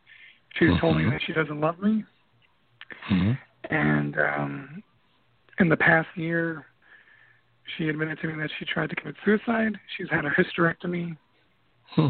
[0.54, 0.80] She's mm-hmm.
[0.80, 2.04] told me that she doesn't love me.
[3.12, 3.32] Mm-hmm.
[3.74, 4.84] And um,
[5.60, 6.66] in the past year,
[7.78, 9.74] she admitted to me that she tried to commit suicide.
[9.98, 11.16] She's had a hysterectomy,
[11.92, 12.08] hmm.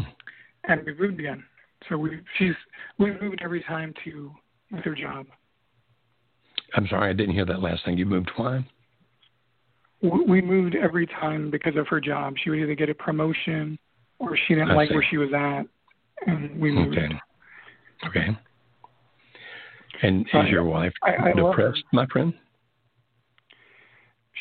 [0.64, 1.44] and we moved again.
[1.88, 2.54] So we she's
[2.98, 4.32] we moved every time to
[4.72, 5.26] with her job.
[6.76, 7.96] I'm sorry, I didn't hear that last thing.
[7.96, 8.66] You moved why?
[10.02, 12.34] We moved every time because of her job.
[12.42, 13.78] She would either get a promotion
[14.18, 14.94] or she didn't I like see.
[14.94, 15.62] where she was at,
[16.26, 16.98] and we moved.
[16.98, 17.08] Okay.
[18.06, 18.36] Okay.
[20.02, 22.34] And is your wife I- I depressed, my friend?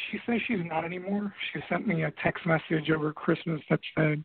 [0.09, 1.33] She says she's not anymore.
[1.51, 4.23] She sent me a text message over Christmas that said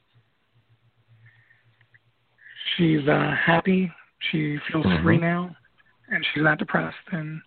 [2.77, 3.93] she's uh, happy.
[4.31, 5.03] She feels Mhm.
[5.03, 5.55] free now,
[6.09, 6.97] and she's not depressed.
[7.13, 7.41] And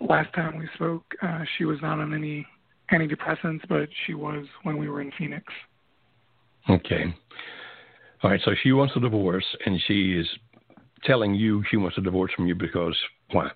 [0.00, 2.46] last time we spoke, uh, she was not on any
[2.90, 5.52] antidepressants, but she was when we were in Phoenix.
[6.68, 7.12] Okay.
[8.22, 8.40] All right.
[8.42, 10.38] So she wants a divorce, and she is
[11.04, 12.96] telling you she wants a divorce from you because
[13.30, 13.50] why?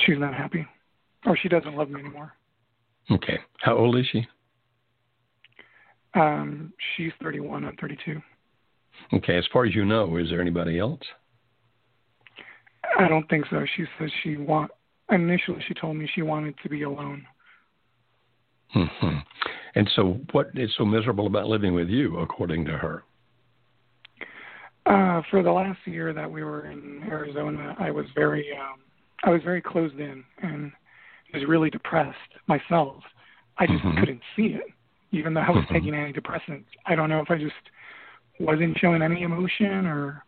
[0.00, 0.66] She's not happy,
[1.26, 2.32] or she doesn't love me anymore.
[3.10, 3.38] Okay.
[3.60, 4.26] How old is she?
[6.14, 7.64] Um, she's 31.
[7.64, 8.20] I'm 32.
[9.14, 9.36] Okay.
[9.36, 11.00] As far as you know, is there anybody else?
[12.98, 13.64] I don't think so.
[13.76, 14.70] She says she want.
[15.10, 17.26] Initially, she told me she wanted to be alone.
[18.72, 19.18] hmm
[19.74, 23.04] And so, what is so miserable about living with you, according to her?
[24.88, 28.78] Uh, for the last year that we were in Arizona, I was very, um,
[29.22, 30.72] I was very closed in and
[31.34, 32.16] was really depressed
[32.46, 33.04] myself.
[33.58, 33.98] I just Mhm.
[33.98, 34.72] couldn't see it,
[35.10, 35.68] even though I was Mhm.
[35.74, 36.64] taking antidepressants.
[36.86, 37.70] I don't know if I just
[38.38, 40.24] wasn't showing any emotion or,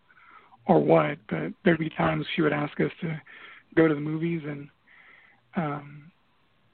[0.66, 1.18] or what.
[1.28, 3.18] But there'd be times she would ask us to
[3.76, 4.68] go to the movies, and,
[5.56, 6.12] um,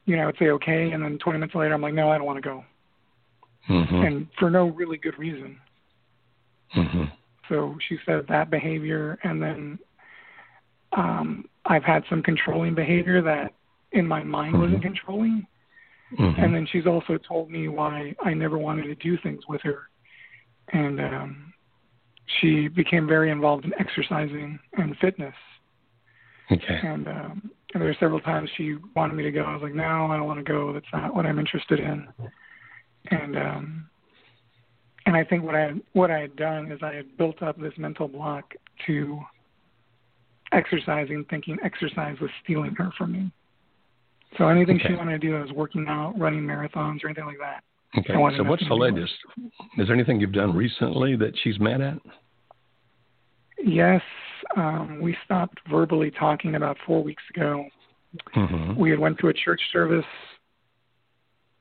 [0.06, 2.18] you know, I would say okay, and then 20 minutes later, I'm like, no, I
[2.18, 2.64] don't want to go,
[3.66, 5.60] hmm and for no really good reason.
[6.72, 7.04] hmm
[7.48, 9.78] So she said that behavior, and then
[10.92, 13.52] um, I've had some controlling behavior that
[13.92, 14.82] in my mind wasn't Mhm.
[14.82, 15.46] controlling.
[16.16, 19.60] hmm And then she's also told me why I never wanted to do things with
[19.62, 19.88] her.
[20.72, 21.52] And um,
[22.26, 25.34] she became very involved in exercising and fitness.
[26.50, 26.80] Okay.
[26.82, 29.42] And, um, and there were several times she wanted me to go.
[29.42, 30.72] I was like, no, I don't want to go.
[30.72, 32.08] That's not what I'm interested in.
[33.10, 33.90] And um,
[35.06, 37.72] and I think what I what I had done is I had built up this
[37.78, 38.52] mental block
[38.86, 39.20] to
[40.52, 43.32] exercising, thinking exercise was stealing her from me.
[44.36, 47.62] So anything she wanted to do, was working out, running marathons, or anything like that.
[47.98, 48.12] Okay.
[48.12, 49.14] So, what's the to do with latest?
[49.78, 51.98] Is there anything you've done recently that she's mad at?
[53.64, 54.02] Yes,
[54.56, 57.64] um, we stopped verbally talking about four weeks ago.
[58.34, 58.78] Mm-hmm.
[58.78, 60.04] We had went to a church service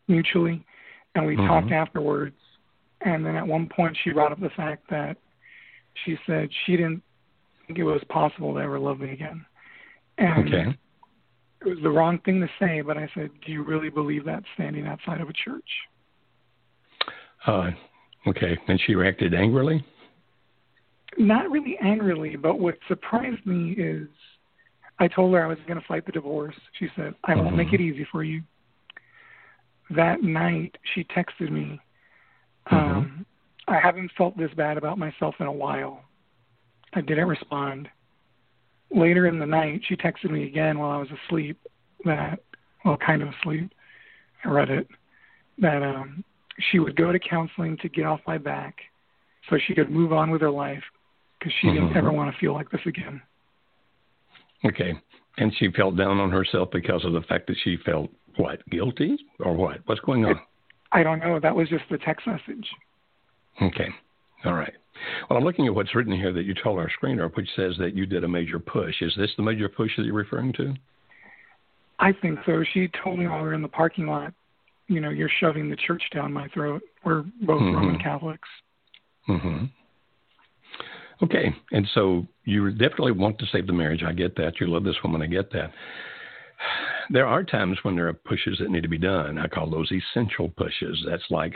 [0.08, 0.66] mutually,
[1.14, 1.48] and we mm-hmm.
[1.48, 2.36] talked afterwards.
[3.02, 5.18] And then at one point, she brought up the fact that
[6.04, 7.04] she said she didn't
[7.68, 9.46] think it was possible to ever love me again.
[10.18, 10.78] And okay.
[11.62, 14.44] it was the wrong thing to say, but I said, "Do you really believe that
[14.54, 15.70] standing outside of a church?"
[17.46, 17.72] Uh,
[18.28, 18.58] okay.
[18.68, 19.86] And she reacted angrily.
[21.18, 24.08] Not really angrily, but what surprised me is
[25.00, 26.56] I told her I was going to fight the divorce.
[26.80, 27.58] She said, I won't mm-hmm.
[27.58, 28.42] make it easy for you.
[29.90, 31.80] That night, she texted me,
[32.72, 32.98] mm-hmm.
[32.98, 33.26] um,
[33.68, 36.04] I haven't felt this bad about myself in a while.
[36.94, 37.90] I didn't respond.
[38.92, 41.60] Later in the night, she texted me again while I was asleep
[42.06, 42.40] that,
[42.84, 43.72] well, kind of asleep.
[44.44, 44.88] I read it,
[45.58, 46.24] that um,
[46.70, 48.76] she would go to counseling to get off my back
[49.50, 50.84] so she could move on with her life
[51.40, 51.88] because she mm-hmm.
[51.88, 53.22] didn't ever want to feel like this again.
[54.64, 54.94] Okay.
[55.38, 59.18] And she felt down on herself because of the fact that she felt what guilty
[59.40, 59.80] or what?
[59.86, 60.40] What's going on?
[60.96, 61.42] I don't know.
[61.42, 62.66] That was just the text message.
[63.62, 63.90] Okay.
[64.46, 64.74] All right.
[65.30, 67.94] Well, I'm looking at what's written here that you told our screener, which says that
[67.96, 69.02] you did a major push.
[69.02, 70.74] Is this the major push that you're referring to?
[72.00, 72.64] I think so.
[72.74, 74.34] She told me while we were in the parking lot,
[74.88, 76.82] you know, you're shoving the church down my throat.
[77.04, 77.76] We're both mm-hmm.
[77.76, 78.48] Roman Catholics.
[79.28, 79.66] Mm-hmm.
[81.24, 84.04] Okay, and so you definitely want to save the marriage.
[84.04, 84.62] I get that.
[84.62, 85.22] You love this woman.
[85.22, 85.72] I get that
[87.10, 89.38] there are times when there are pushes that need to be done.
[89.38, 91.04] I call those essential pushes.
[91.08, 91.56] That's like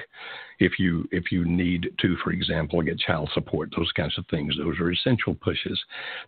[0.59, 4.55] if you if you need to, for example, get child support, those kinds of things.
[4.57, 5.79] Those are essential pushes.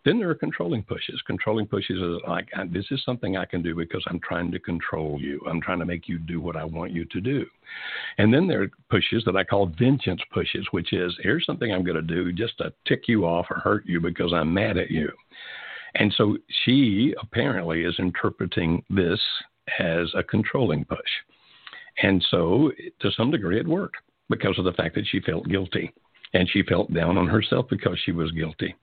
[0.05, 1.21] Then there are controlling pushes.
[1.27, 5.19] Controlling pushes are like this is something I can do because I'm trying to control
[5.19, 5.41] you.
[5.49, 7.45] I'm trying to make you do what I want you to do.
[8.17, 11.83] And then there are pushes that I call vengeance pushes, which is here's something I'm
[11.83, 14.91] going to do just to tick you off or hurt you because I'm mad at
[14.91, 15.09] you.
[15.95, 19.19] And so she apparently is interpreting this
[19.79, 20.99] as a controlling push.
[22.03, 22.71] And so
[23.01, 23.97] to some degree it worked
[24.29, 25.93] because of the fact that she felt guilty
[26.33, 28.75] and she felt down on herself because she was guilty.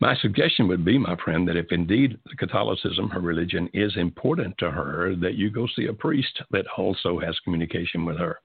[0.00, 4.70] My suggestion would be, my friend, that if indeed Catholicism, her religion, is important to
[4.70, 8.40] her, that you go see a priest that also has communication with her.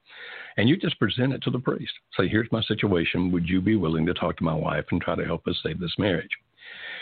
[0.57, 1.91] And you just present it to the priest.
[2.15, 3.31] Say, here's my situation.
[3.31, 5.79] Would you be willing to talk to my wife and try to help us save
[5.79, 6.29] this marriage?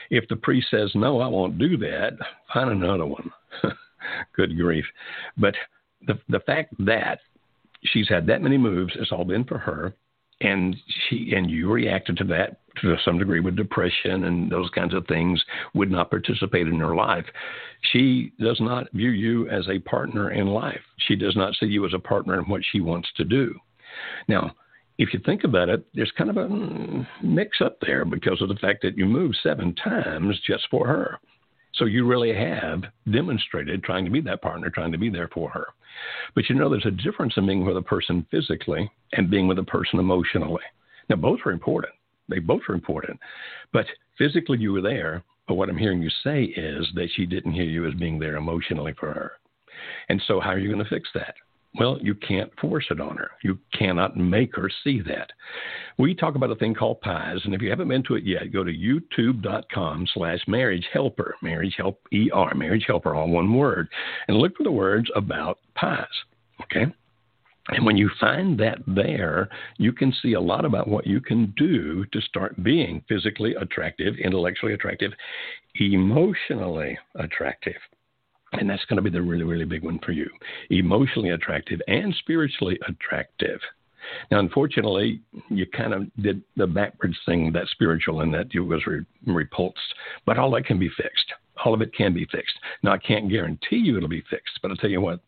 [0.09, 2.13] If the priest says, no, I won't do that,
[2.53, 3.32] find another one.
[4.36, 4.86] Good grief.
[5.38, 5.55] But
[6.05, 7.20] the, the fact that
[7.84, 9.93] she's had that many moves, it's all been for her.
[10.39, 10.76] And
[11.09, 15.07] she and you reacted to that to some degree with depression and those kinds of
[15.07, 15.43] things,
[15.74, 17.26] would not participate in her life.
[17.91, 20.82] She does not view you as a partner in life.
[21.07, 23.55] She does not see you as a partner in what she wants to do.
[24.28, 24.53] Now,
[24.98, 28.56] if you think about it, there's kind of a mix up there because of the
[28.56, 31.20] fact that you moved seven times just for her.
[31.74, 35.50] So you really have demonstrated trying to be that partner, trying to be there for
[35.52, 35.68] her.
[36.34, 39.60] But you know, there's a difference in being with a person physically and being with
[39.60, 40.64] a person emotionally.
[41.10, 41.93] Now, both are important.
[42.30, 43.20] They both are important.
[43.72, 43.86] But
[44.18, 45.24] physically, you were there.
[45.48, 48.36] But what I'm hearing you say is that she didn't hear you as being there
[48.36, 49.34] emotionally for her.
[50.10, 51.36] And so, how are you going to fix that?
[51.80, 53.32] Well, you can't force it on her.
[53.43, 55.30] You cannot make her see that.
[55.97, 58.51] We talk about a thing called pies, and if you haven't been to it yet,
[58.51, 63.88] go to youtube.com slash marriage helper, marriage help ER, marriage helper, all one word,
[64.28, 66.05] and look for the words about pies.
[66.63, 66.86] Okay?
[67.69, 71.53] And when you find that there, you can see a lot about what you can
[71.57, 75.11] do to start being physically attractive, intellectually attractive,
[75.75, 77.75] emotionally attractive.
[78.54, 80.30] And that's going to be the really, really big one for you.
[80.70, 83.60] Emotionally attractive and spiritually attractive.
[84.32, 88.86] Now, unfortunately, you kind of did the backwards thing, that spiritual, and that you was
[88.88, 89.93] re- repulsed.
[90.26, 91.34] But all that can be fixed.
[91.66, 92.54] All of it can be fixed.
[92.84, 95.20] Now, I can't guarantee you it'll be fixed, but I'll tell you what,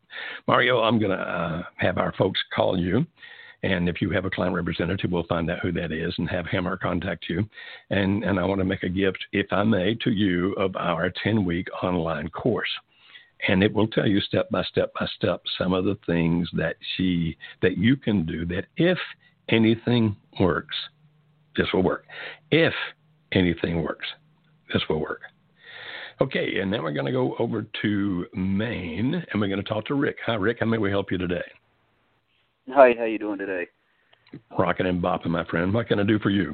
[0.48, 3.06] Mario, I'm going to uh, have our folks call you.
[3.64, 6.48] And if you have a client representative, we'll find out who that is and have
[6.48, 7.50] him or contact you.
[7.90, 11.12] And, and I want to make a gift, if I may, to you of our
[11.24, 12.70] 10 week online course
[13.48, 16.76] and it will tell you step by step by step some of the things that
[16.96, 18.98] she that you can do that if
[19.50, 20.76] anything works
[21.58, 22.06] this will work.
[22.52, 22.74] If
[23.32, 24.08] anything works
[24.74, 25.22] this will work.
[26.22, 29.86] Okay and then we're going to go over to maine and we're going to talk
[29.86, 30.18] to rick.
[30.26, 31.46] Hi rick how may we help you today?
[32.70, 33.68] Hi how you doing today?
[34.58, 35.74] Rocking and bopping my friend.
[35.74, 36.54] What can i do for you?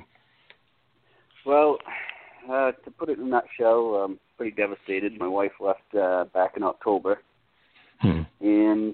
[1.46, 1.78] Well
[2.50, 5.18] uh, to put it in a nutshell um, pretty devastated.
[5.18, 7.20] My wife left uh, back in October,
[8.02, 8.22] hmm.
[8.42, 8.94] and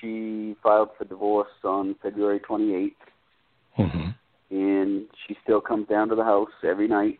[0.00, 2.92] she filed for divorce on February 28th.
[3.78, 4.08] Mm-hmm.
[4.56, 7.18] and she still comes down to the house every night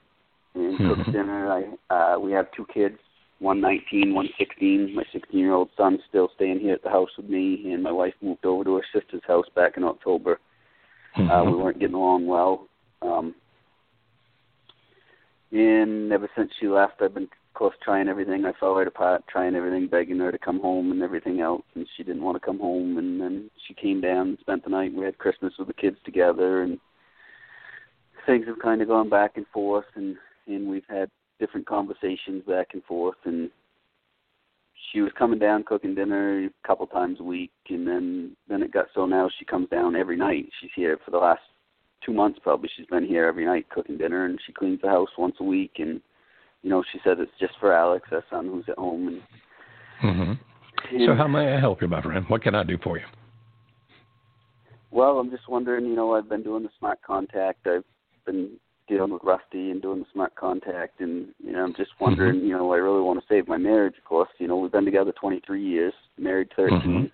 [0.55, 1.12] and cooks Mhm.
[1.12, 1.53] dinner.
[1.53, 2.99] I uh we have two kids,
[3.40, 4.94] one nineteen, one sixteen.
[4.94, 7.92] My sixteen year old son's still staying here at the house with me and my
[7.92, 10.40] wife moved over to her sister's house back in October.
[11.16, 11.51] Uh Mhm.
[11.51, 12.66] we weren't getting along well.
[13.03, 13.34] Um
[15.57, 18.44] and ever since she left I've been of course trying everything.
[18.44, 21.86] I fell right apart, trying everything, begging her to come home and everything else and
[21.96, 24.92] she didn't want to come home and then she came down and spent the night.
[24.92, 26.78] We had Christmas with the kids together and
[28.26, 32.68] things have kind of gone back and forth and and we've had different conversations back
[32.74, 33.50] and forth and
[34.92, 38.72] she was coming down cooking dinner a couple times a week and then then it
[38.72, 41.40] got so now she comes down every night she's here for the last
[42.07, 45.09] two months probably she's been here every night cooking dinner and she cleans the house
[45.18, 46.00] once a week and
[46.62, 49.22] you know she says it's just for alex our son who's at home and,
[50.02, 50.38] Mhm.
[50.92, 52.26] and So how may I help you, my friend?
[52.28, 53.04] What can I do for you?
[54.90, 57.66] Well, I'm just wondering, you know, I've been doing the smart contact.
[57.66, 57.84] I've
[58.24, 58.50] been
[58.86, 62.57] dealing with Rusty and doing the smart contact and you know, I'm just wondering, you
[62.57, 64.28] know, I really want to save my marriage, of course.
[64.38, 67.11] You know, we've been together 23 years, married 13.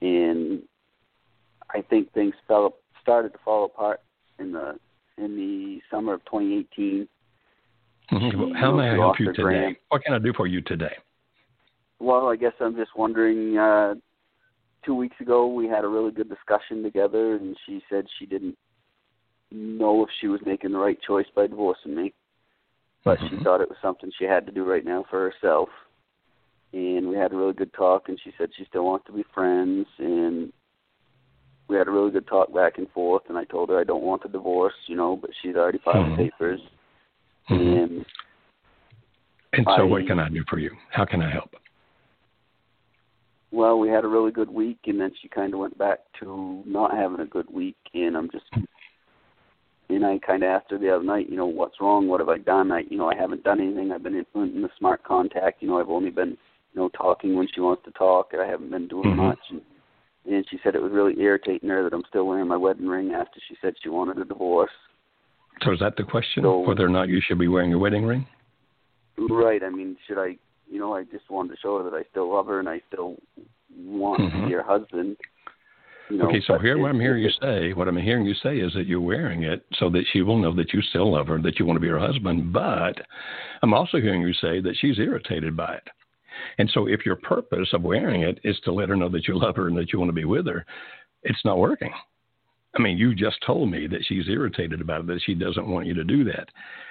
[0.00, 0.62] And
[1.70, 2.76] I think things fell
[3.06, 4.00] started to fall apart
[4.40, 4.74] in the
[5.16, 7.08] in the summer of 2018.
[8.10, 8.54] Mhm.
[8.56, 9.42] How may I help you today?
[9.42, 10.96] grand- What can I do for you today?
[12.00, 13.56] Well, I guess I'm just wondering.
[13.56, 13.94] Uh,
[14.82, 18.56] two weeks ago, we had a really good discussion together, and she said she didn't
[19.52, 22.12] know if she was making the right choice by divorcing me,
[23.04, 23.42] but she Mhm.
[23.44, 25.70] thought it was something she had to do right now for herself.
[26.72, 29.22] And we had a really good talk, and she said she still wants to be
[29.22, 30.52] friends, and
[31.68, 33.22] we had a really good talk back and forth.
[33.28, 36.06] And I told her I don't want a divorce, you know, but she's already filed
[36.06, 36.16] Mhm.
[36.16, 36.60] the papers,
[37.48, 37.82] Mhm.
[37.82, 38.06] and
[39.52, 40.76] And so, I- what can I do for you?
[40.90, 41.56] How can I help?
[43.52, 46.62] well, we had a really good week, and then she kind of went back to
[46.66, 48.44] not having a good week, and I'm just,
[49.88, 52.06] and I kind of asked her the other night, you know, what's wrong?
[52.06, 52.70] What have I done?
[52.70, 53.92] I, you know, I haven't done anything.
[53.92, 55.62] I've been implementing the smart contact.
[55.62, 56.30] You know, I've only been,
[56.74, 58.32] you know, talking when she wants to talk.
[58.32, 59.16] And I haven't been doing Mhm.
[59.16, 59.62] much, and,
[60.28, 63.12] and she said it was really irritating her that I'm still wearing my wedding ring
[63.12, 64.70] after she said she wanted a divorce.
[65.62, 66.42] So, is that the question?
[66.42, 68.26] So- whether or not you should be wearing your wedding ring?
[69.18, 69.62] Right.
[69.62, 70.36] I mean, should I?
[70.70, 72.82] You know, I just wanted to show her that I still love her and I
[72.92, 73.16] still
[73.76, 74.48] want to Mhm.
[74.48, 75.16] be her husband.
[76.10, 78.58] You know, okay, so here what I'm hearing you say, what I'm hearing you say
[78.58, 81.38] is that you're wearing it so that she will know that you still love her,
[81.38, 82.52] that you want to be her husband.
[82.52, 83.00] But
[83.62, 85.88] I'm also hearing you say that she's irritated by it.
[86.58, 89.38] And so if your purpose of wearing it is to let her know that you
[89.38, 90.64] love her and that you want to be with her,
[91.22, 91.92] it's not working.
[92.76, 95.86] I mean, you just told me that she's irritated about it, that she doesn't want
[95.86, 96.48] you to do that.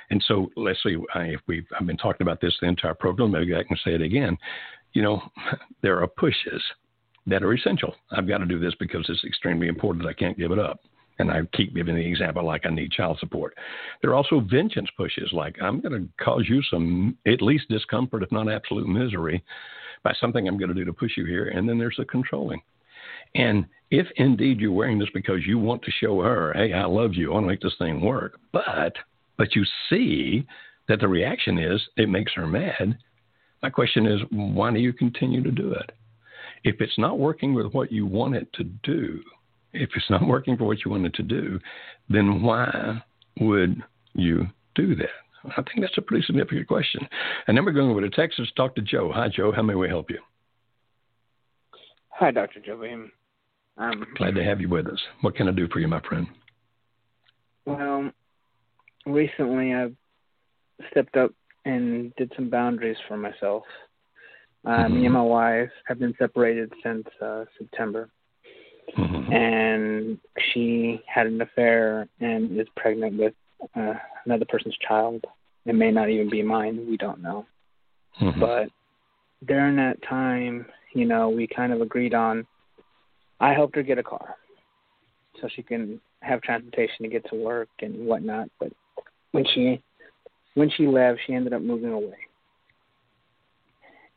[0.09, 3.31] And so let's see I- if we've I've been talking about this the entire program.
[3.31, 4.37] Maybe I can say it again.
[4.93, 5.21] You know,
[5.81, 6.61] there are pushes
[7.27, 7.93] that are essential.
[8.11, 10.05] I've got to do this because it's extremely important.
[10.07, 10.79] I can't give it up.
[11.17, 13.55] And I keep giving the example like I need child support.
[14.01, 18.23] There are also vengeance pushes, like I'm going to cause you some at least discomfort,
[18.23, 19.43] if not absolute misery,
[20.03, 21.47] by something I'm going to do to push you here.
[21.47, 22.61] And then there's the controlling.
[23.35, 27.13] And if indeed you're wearing this because you want to show her, hey, I love
[27.13, 28.93] you, I want to make this thing work, but
[29.37, 30.45] but you see
[30.87, 32.97] that the reaction is it makes her mad,
[33.61, 35.91] my question is, why do you continue to do it?
[36.63, 39.21] If it's not working with what you want it to do,
[39.75, 41.59] if it's not working for what you wanted to do,
[42.09, 43.01] then why
[43.39, 43.81] would
[44.13, 45.09] you do that?
[45.57, 47.07] I think that's a pretty significant question.
[47.47, 49.11] And then we're going over to Texas to talk to Joe.
[49.13, 49.51] Hi, Joe.
[49.51, 50.19] How may we help you?
[52.09, 52.59] Hi, Dr.
[52.65, 53.11] Joe Beam.
[53.77, 54.99] Um, Glad to have you with us.
[55.21, 56.27] What can I do for you, my friend?
[57.65, 58.11] well,
[59.05, 59.95] recently I've
[60.91, 61.31] stepped up
[61.65, 63.63] and did some boundaries for myself.
[64.65, 65.05] Uh, Me Mhm.
[65.05, 68.09] and my wife have been separated since uh, September,
[68.95, 69.31] Mhm.
[69.33, 73.33] and she had an affair and is pregnant with
[73.75, 75.25] uh, another person's child.
[75.65, 76.85] It may not even be mine.
[76.87, 77.45] We don't know.
[78.19, 78.39] Mhm.
[78.39, 78.69] But
[79.45, 82.47] during that time, you know, we kind of agreed on.
[83.39, 84.35] I helped her get a car,
[85.41, 88.49] so she can have transportation to get to work and whatnot.
[88.59, 88.71] But
[89.31, 89.81] when she
[90.53, 92.17] when she left, she ended up moving away.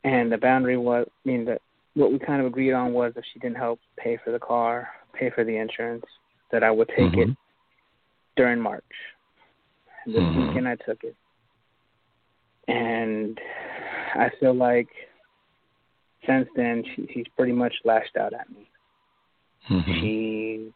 [0.04, 1.60] And the boundary was, I mean, that
[1.94, 4.88] what we kind of agreed on was if she didn't help pay for the car,
[5.12, 6.04] pay for the insurance,
[6.52, 7.36] that I would take it Mhm.
[8.36, 8.84] during March.
[10.04, 10.48] And this Mhm.
[10.48, 11.16] weekend I took it.
[12.68, 13.40] And
[14.14, 14.88] I feel like
[16.26, 18.70] since then she, she's pretty much lashed out at me.
[19.68, 20.00] Mhm.
[20.00, 20.74] She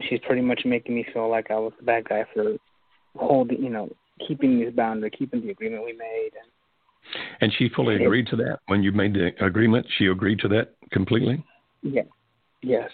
[0.00, 2.56] she's pretty much making me feel like I was the bad guy for
[3.16, 3.90] holding, you know,
[4.26, 6.30] keeping this boundary, keeping the agreement we made.
[6.40, 6.50] And
[7.40, 9.86] And she fully agreed to that when you made the agreement.
[9.96, 11.42] She agreed to that completely.
[11.82, 12.02] yeah,
[12.62, 12.90] yes,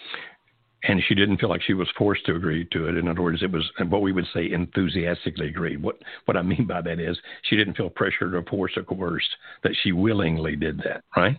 [0.87, 2.95] and she didn't feel like she was forced to agree to it.
[2.95, 5.81] In other words, it was what we would say enthusiastically agreed.
[5.81, 9.35] What what I mean by that is she didn't feel pressured or forced or coerced;
[9.63, 11.37] that she willingly did that, right?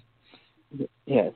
[1.06, 1.32] Yes.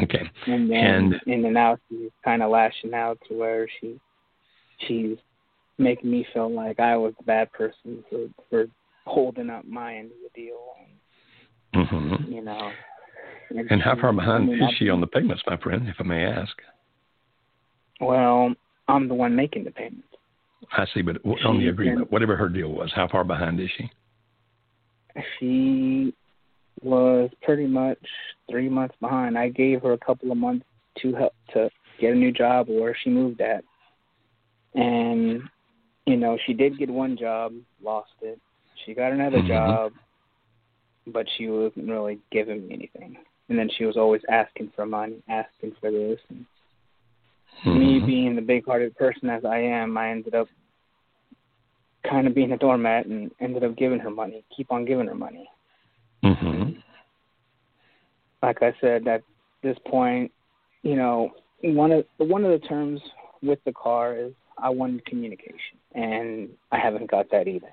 [0.00, 0.30] Okay.
[0.46, 3.98] And then and, in and out, she's kind of lashing out to where she
[4.86, 5.18] she's
[5.78, 8.66] making me feel like I was the bad person for for
[9.08, 10.58] holding up my end of the deal.
[11.74, 12.32] And, mm-hmm.
[12.32, 12.70] You know.
[13.50, 15.96] And, and how far behind I mean, is she on the payments, my friend, if
[15.98, 16.52] I may ask?
[18.00, 18.54] Well,
[18.88, 20.06] I'm the one making the payments.
[20.72, 23.90] I see, but on the agreement, whatever her deal was, how far behind is she?
[25.38, 26.14] She
[26.82, 27.98] was pretty much
[28.50, 29.38] three months behind.
[29.38, 30.66] I gave her a couple of months
[31.02, 33.64] to help to get a new job where she moved at,
[34.74, 35.42] and
[36.06, 37.52] you know she did get one job,
[37.82, 38.38] lost it.
[38.84, 39.48] She got another mm-hmm.
[39.48, 39.92] job,
[41.06, 43.16] but she wasn't really giving me anything.
[43.48, 46.18] And then she was always asking for money, asking for this.
[46.28, 46.44] And
[47.64, 47.78] mm-hmm.
[47.78, 50.48] Me being the big-hearted person as I am, I ended up
[52.08, 55.14] kind of being a doormat and ended up giving her money, keep on giving her
[55.14, 55.48] money.
[56.24, 56.78] Mm-hmm.
[58.42, 59.22] Like I said, at
[59.62, 60.30] this point,
[60.82, 63.00] you know, one of one of the terms
[63.42, 67.68] with the car is I wanted communication, and I haven't got that either.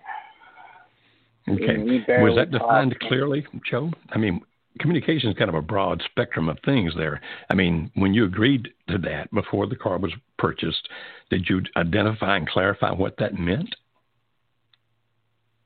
[1.48, 1.78] Okay.
[2.22, 3.92] Was that defined clearly, Joe?
[4.10, 4.42] I mean,
[4.80, 7.22] communication is kind of a broad spectrum of things there.
[7.50, 10.90] I mean, when you agreed to that before the car was purchased,
[11.30, 13.76] did you identify and clarify what that meant?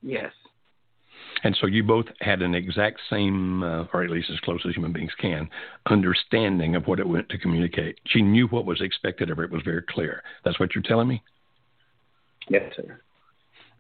[0.02, 0.32] Yes.
[1.44, 4.76] And so you both had an exact same, uh, or at least as close as
[4.76, 5.50] human beings can,
[5.86, 8.00] understanding of what it meant to communicate.
[8.08, 9.46] She knew what was expected of her.
[9.46, 10.22] It was very clear.
[10.44, 11.24] That's what you're telling me?
[12.50, 13.00] Yes, sir.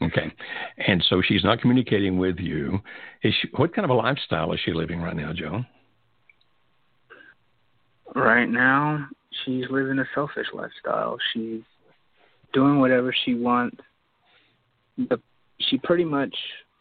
[0.01, 0.33] Okay.
[0.87, 2.79] And so she's not communicating with you.
[3.23, 5.63] Is she, what kind of a lifestyle is she living right now, Joe?
[8.15, 9.07] Right now,
[9.43, 11.17] she's living a selfish lifestyle.
[11.33, 11.61] She's
[12.53, 13.77] doing whatever she wants.
[14.97, 15.19] The,
[15.59, 16.33] she pretty much,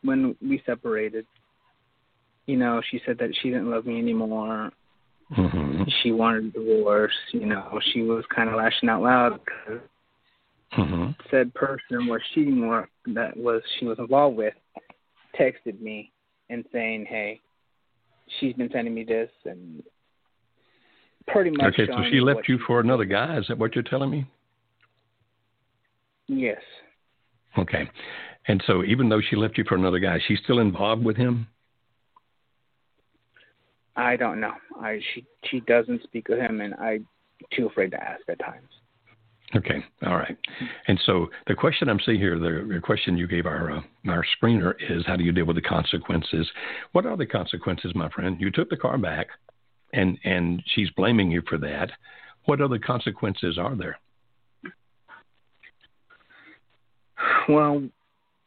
[0.02, 1.26] when we separated,
[2.46, 4.70] you know, she said that she didn't love me anymore.
[5.36, 5.82] Mm-hmm.
[6.02, 7.12] She wanted a divorce.
[7.32, 9.80] You know, she was kind of lashing out loud because
[10.76, 11.10] mm-hmm.
[11.30, 14.54] said person was cheating or that was she was involved with
[15.38, 16.12] texted me
[16.50, 17.40] and saying, "Hey,
[18.38, 19.82] she's been sending me this and
[21.26, 23.38] pretty much." Okay, so she left you for another guy.
[23.38, 24.26] Is that what you're telling me?
[26.26, 26.60] Yes.
[27.56, 27.88] Okay,
[28.46, 31.46] and so even though she left you for another guy, she's still involved with him.
[33.96, 34.54] I don't know.
[34.80, 37.00] I she she doesn't speak with him, and I
[37.52, 38.68] too afraid to ask at times.
[39.56, 40.36] Okay, all right.
[40.88, 44.74] And so the question I'm seeing here, the, question you gave our uh, our screener
[44.90, 46.46] is, how do you deal with the consequences?
[46.92, 48.36] What are the consequences, my friend?
[48.38, 49.28] You took the car back,
[49.94, 51.90] and and she's blaming you for that.
[52.44, 53.98] What other consequences are there?
[57.48, 57.88] Well,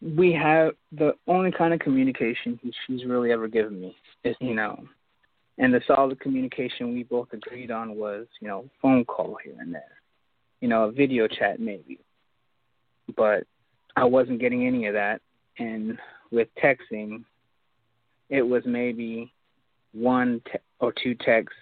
[0.02, 4.84] we have the only kind of communication she's really ever given me is, you know,
[5.58, 9.74] and the solid communication we both agreed on was, you know, phone call here and
[9.74, 10.01] there
[10.62, 12.00] you know, a video chat maybe.
[13.16, 13.44] But
[13.96, 15.22] I wasn't getting any of that.
[15.58, 15.98] And
[16.32, 17.24] with texting,
[18.30, 19.34] it was maybe
[19.94, 21.60] one te- or two texts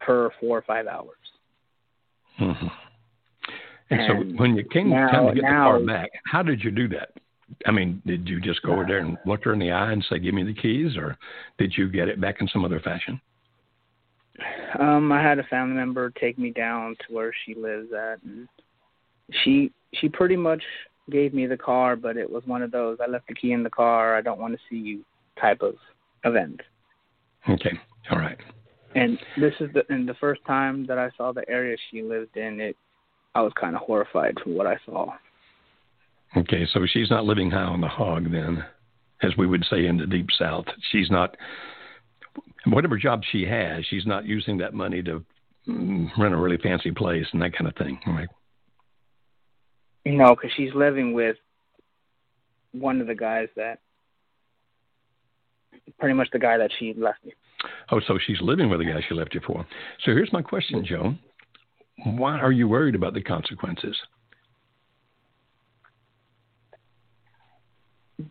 [0.00, 1.16] per four or five hours.
[2.40, 2.66] Mm-hmm.
[3.90, 6.42] And, and, so when you came now, time to get now, the car back, how
[6.42, 7.10] did you do that?
[7.66, 10.04] I mean, did you just go over there and look her in the eye and
[10.10, 11.16] say, "Give me the keys," or
[11.56, 13.18] did you get it back in some other fashion?
[14.78, 18.48] Um, I had a family member take me down to where she lives at, and
[19.42, 20.62] she she pretty much
[21.10, 23.62] gave me the car, but it was one of those I left the key in
[23.62, 24.16] the car.
[24.16, 25.04] I don't want to see you
[25.40, 25.74] type of
[26.24, 26.60] event.
[27.48, 27.72] Okay,
[28.10, 28.38] all right.
[28.94, 32.36] And this is the and the first time that I saw the area she lived
[32.36, 32.60] in.
[32.60, 32.76] It
[33.34, 35.12] I was kind of horrified from what I saw.
[36.36, 38.64] Okay, so she's not living high on the hog then,
[39.22, 40.66] as we would say in the deep south.
[40.90, 41.36] She's not
[42.66, 45.24] whatever job she has, she's not using that money to
[45.68, 48.28] mm, rent a really fancy place and that kind of thing, right?
[50.04, 51.36] No, because she's living with
[52.72, 53.80] one of the guys that,
[55.98, 57.32] pretty much the guy that she left me.
[57.90, 59.66] Oh, so she's living with the guy she left you for.
[60.04, 61.18] So here's my question, Joan.
[62.04, 63.96] Why are you worried about the consequences?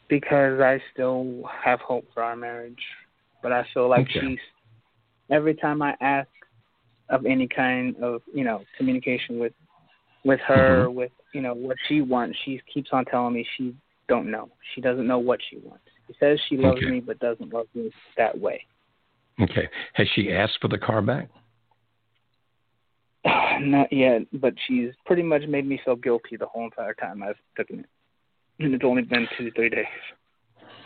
[0.08, 2.80] Because I still have hope for our marriage
[3.42, 4.20] but I feel like okay.
[4.22, 4.40] she's
[5.30, 6.30] every time I ask
[7.10, 9.54] of any kind of you know communication with
[10.24, 10.98] with her, mm-hmm.
[10.98, 13.76] with you know what she wants, she keeps on telling me she
[14.08, 14.50] don't know.
[14.74, 15.84] She doesn't know what she wants.
[16.08, 16.90] She says she loves okay.
[16.90, 18.62] me, but doesn't love me that way.
[19.42, 19.68] Okay.
[19.94, 21.30] Has she asked for the car back?
[23.60, 27.36] Not yet, but she's pretty much made me feel guilty the whole entire time I've
[27.58, 27.86] taken it,
[28.60, 29.86] and it's only been two three days.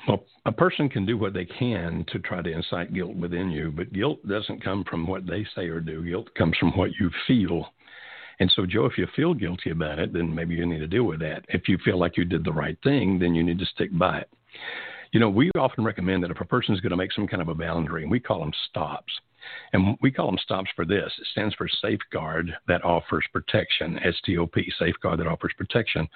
[0.08, 3.72] Well, a person can do what they can to try to incite guilt within you,
[3.72, 6.04] but guilt doesn't come from what they say or do.
[6.04, 7.68] Guilt comes from what you feel.
[8.40, 11.04] And so, Joe, if you feel guilty about it, then maybe you need to deal
[11.04, 11.46] with that.
[11.50, 14.20] If you feel like you did the right thing, then you need to stick by
[14.20, 14.30] it.
[15.12, 17.42] You know, we often recommend that if a person is going to make some kind
[17.42, 19.14] of a boundary, and we call them stops,
[19.74, 21.12] and we call them stops for this.
[21.20, 26.08] It stands for safeguard that offers protection, STOP, safeguard that offers protection.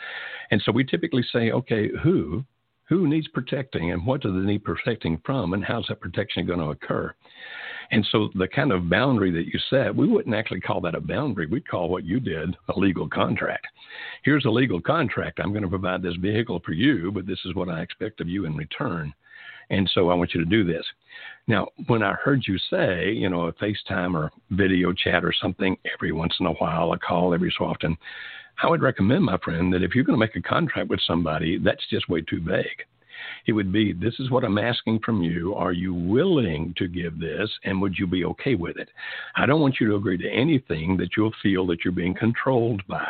[0.50, 2.44] And so we typically say, okay, who
[2.88, 6.60] who needs protecting and what do they need protecting from and how's that protection going
[6.60, 7.14] to occur?
[7.92, 11.02] And so the kind of boundary that you set, we wouldn't actually call that a
[11.02, 11.46] boundary.
[11.46, 13.68] We'd call what you did a legal contract.
[14.24, 15.40] Here's a legal contract.
[15.40, 18.28] I'm going to provide this vehicle for you, but this is what I expect of
[18.28, 19.14] you in return.
[19.70, 20.86] And so I want you to do this.
[21.48, 25.78] Now, when I heard you say, you know, a FaceTime or video chat or something
[25.94, 27.98] every once in a while, a call every so often,
[28.64, 31.58] I would recommend, my friend, that if you're going to make a contract with somebody,
[31.58, 32.86] that's just way too vague.
[33.48, 35.54] It would be, this is what I'm asking from you.
[35.56, 37.50] Are you willing to give this?
[37.64, 38.90] And would you be okay with it?
[39.36, 42.86] I don't want you to agree to anything that you'll feel that you're being controlled
[42.88, 43.08] by.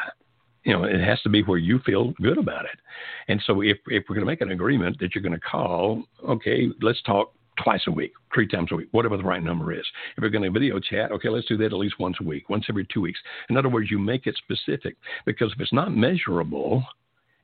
[0.65, 2.79] You know, it has to be where you feel good about it.
[3.27, 6.03] And so if, if we're going to make an agreement that you're going to call,
[6.27, 7.31] okay, let's talk
[7.63, 9.85] twice a week, three times a week, whatever the right number is.
[10.17, 12.49] If we're going to video chat, okay, let's do that at least once a week,
[12.49, 13.19] once every two weeks.
[13.49, 16.83] In other words, you make it specific because if it's not measurable,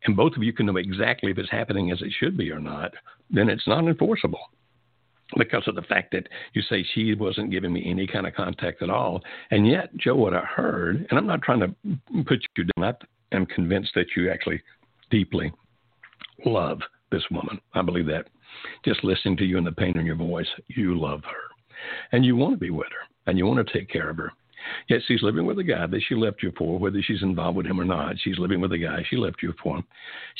[0.05, 2.59] and both of you can know exactly if it's happening as it should be or
[2.59, 2.91] not,
[3.29, 4.49] then it's not enforceable
[5.37, 8.81] because of the fact that you say she wasn't giving me any kind of contact
[8.81, 9.21] at all.
[9.51, 12.95] And yet, Joe, what I heard, and I'm not trying to put you down,
[13.31, 14.61] I am convinced that you actually
[15.09, 15.51] deeply
[16.45, 16.79] love
[17.11, 17.59] this woman.
[17.73, 18.27] I believe that.
[18.83, 21.49] Just listening to you and the pain in your voice, you love her.
[22.11, 24.31] And you want to be with her, and you want to take care of her.
[24.89, 27.65] Yet she's living with a guy that she left you for, whether she's involved with
[27.65, 28.15] him or not.
[28.19, 29.81] She's living with a guy she left you for.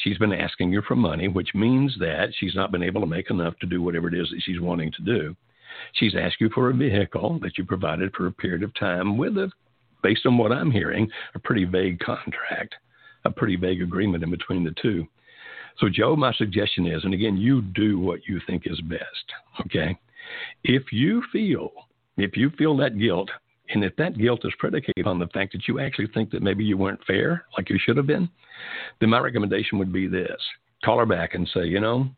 [0.04, 3.30] She's been asking you for money, which means that she's not been able to make
[3.30, 5.36] enough to do whatever it is that she's wanting to do.
[5.94, 9.38] She's asked you for a vehicle that you provided for a period of time with
[9.38, 9.52] a,
[10.04, 12.76] based on what I'm hearing, a pretty vague contract,
[13.26, 15.08] a pretty vague agreement in between the two.
[15.78, 19.02] So, Joe, my suggestion is, and again, you do what you think is best,
[19.62, 19.98] okay?
[20.64, 21.72] If you feel,
[22.18, 23.30] if you feel that guilt,
[23.74, 26.64] and if that guilt is predicated on the fact that you actually think that maybe
[26.64, 28.30] you weren't fair, like you should have been,
[29.00, 30.42] then my recommendation would be this
[30.84, 32.10] call her back and say, you know,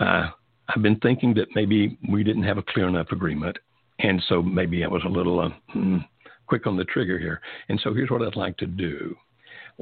[0.00, 0.28] uh,
[0.68, 3.58] I've been thinking that maybe we didn't have a clear enough agreement.
[3.98, 5.98] And so maybe I was a little uh, hmm,
[6.46, 7.40] quick on the trigger here.
[7.68, 9.16] And so here's what I'd like to do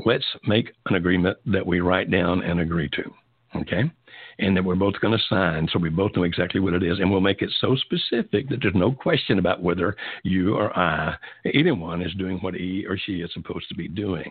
[0.06, 3.02] let's make an agreement that we write down and agree to.
[3.56, 3.90] Okay?
[4.38, 6.98] And that we're both going to sign so we both know exactly what it is.
[6.98, 11.16] And we'll make it so specific that there's no question about whether you or I,
[11.52, 14.30] anyone, is doing what he or she is supposed to be doing.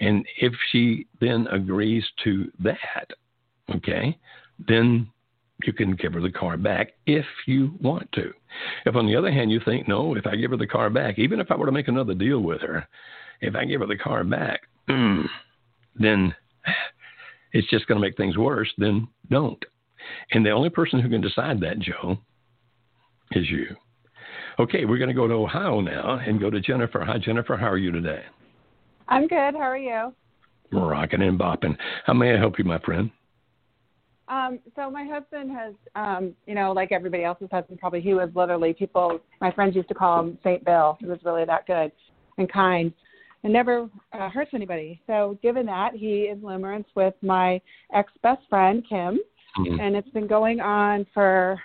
[0.00, 3.10] And if she then agrees to that,
[3.74, 4.16] okay,
[4.68, 5.08] then
[5.64, 8.32] you can give her the car back if you want to.
[8.86, 11.18] If, on the other hand, you think, no, if I give her the car back,
[11.18, 12.86] even if I were to make another deal with her,
[13.40, 15.22] if I give her the car back, hmm,
[15.96, 16.34] then
[17.54, 19.64] it's just going to make things worse, then don't.
[20.32, 22.18] And the only person who can decide that, Joe,
[23.30, 23.68] is you.
[24.58, 27.02] Okay, we're going to go to Ohio now and go to Jennifer.
[27.04, 27.56] Hi, Jennifer.
[27.56, 28.22] How are you today?
[29.08, 29.54] I'm good.
[29.54, 30.12] How are you?
[30.72, 31.76] Rocking and bopping.
[32.04, 33.10] How may I help you, my friend?
[34.26, 38.30] Um, so my husband has, um, you know, like everybody else's husband, probably he was
[38.34, 39.20] literally people.
[39.40, 40.96] My friends used to call him Saint Bill.
[40.98, 41.92] He was really that good
[42.38, 42.92] and kind
[43.44, 45.00] and never uh, hurts anybody.
[45.06, 47.60] So, given that, he is limerence with my
[47.94, 49.20] ex best friend Kim,
[49.58, 49.78] mm-hmm.
[49.78, 51.60] and it's been going on for.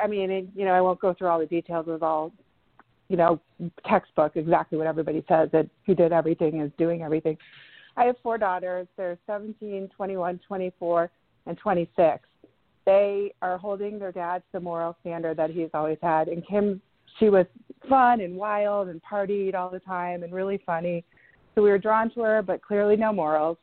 [0.00, 2.32] I mean, it, you know, I won't go through all the details of all,
[3.08, 3.38] you know,
[3.86, 7.36] textbook exactly what everybody says that who did everything is doing everything.
[7.98, 8.88] I have four daughters.
[8.96, 11.10] They're 17, 21, 24,
[11.44, 12.24] and 26.
[12.86, 16.80] They are holding their dad to the moral standard that he's always had, and Kim
[17.18, 17.46] she was
[17.88, 21.04] fun and wild and partied all the time and really funny.
[21.54, 23.58] So we were drawn to her, but clearly no morals.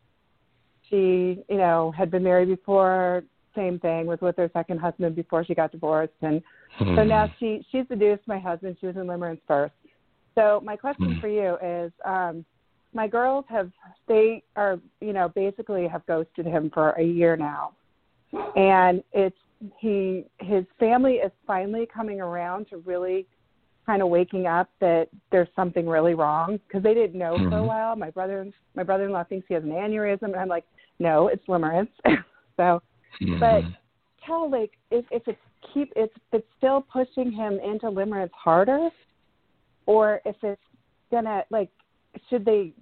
[0.90, 3.24] She, you know, had been married before,
[3.56, 6.42] same thing, was with her second husband before she got divorced and
[6.78, 6.96] hmm.
[6.96, 8.78] so now she she seduced my husband.
[8.80, 9.74] She was in limerence first.
[10.36, 11.20] So my question hmm.
[11.20, 12.46] for you is um
[12.94, 13.72] my girls have
[14.08, 17.74] they are, you know, basically have ghosted him for a year now.
[18.56, 19.38] And it's
[19.78, 23.28] he his family is finally coming around to really
[23.86, 27.50] kind of waking up that there's something really wrong because they didn't know mm-hmm.
[27.50, 27.96] for a while.
[27.96, 30.66] My brother, my brother-in-law thinks he has an aneurysm, and I'm like,
[31.00, 31.90] no, it's limerence.
[32.06, 32.82] so,
[33.22, 33.40] mm-hmm.
[33.40, 33.64] but
[34.26, 35.40] tell like if if it's
[35.74, 38.90] keep if it's still pushing him into limerence harder,
[39.86, 40.62] or if it's
[41.12, 41.70] gonna like
[42.30, 42.74] should they?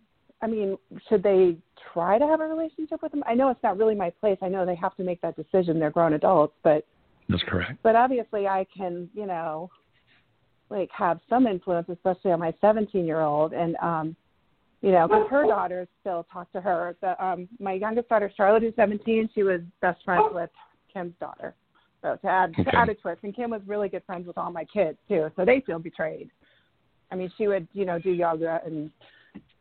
[0.43, 0.77] I mean,
[1.07, 1.57] should they
[1.93, 3.23] try to have a relationship with him?
[3.27, 4.37] I know it's not really my place.
[4.41, 5.79] I know they have to make that decision.
[5.79, 6.85] They're grown adults, but
[7.29, 7.79] that's correct.
[7.83, 9.69] But obviously, I can, you know,
[10.71, 14.15] like have some influence, especially on my 17 year old, and um,
[14.81, 16.95] you know, because her daughters still talk to her.
[17.01, 19.29] The um, my youngest daughter, Charlotte, is 17.
[19.35, 20.49] She was best friends with
[20.91, 21.53] Kim's daughter.
[22.01, 22.63] So to add okay.
[22.63, 25.29] to add a twist, and Kim was really good friends with all my kids too,
[25.35, 26.31] so they feel betrayed.
[27.11, 28.89] I mean, she would, you know, do yoga and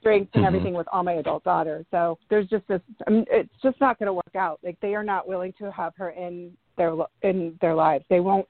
[0.03, 0.47] drinks and mm-hmm.
[0.47, 1.85] everything with all my adult daughters.
[1.91, 2.81] So there's just this.
[3.07, 4.61] I mean, it's just not going to work out.
[4.63, 8.05] Like they are not willing to have her in their in their lives.
[8.09, 8.47] They won't.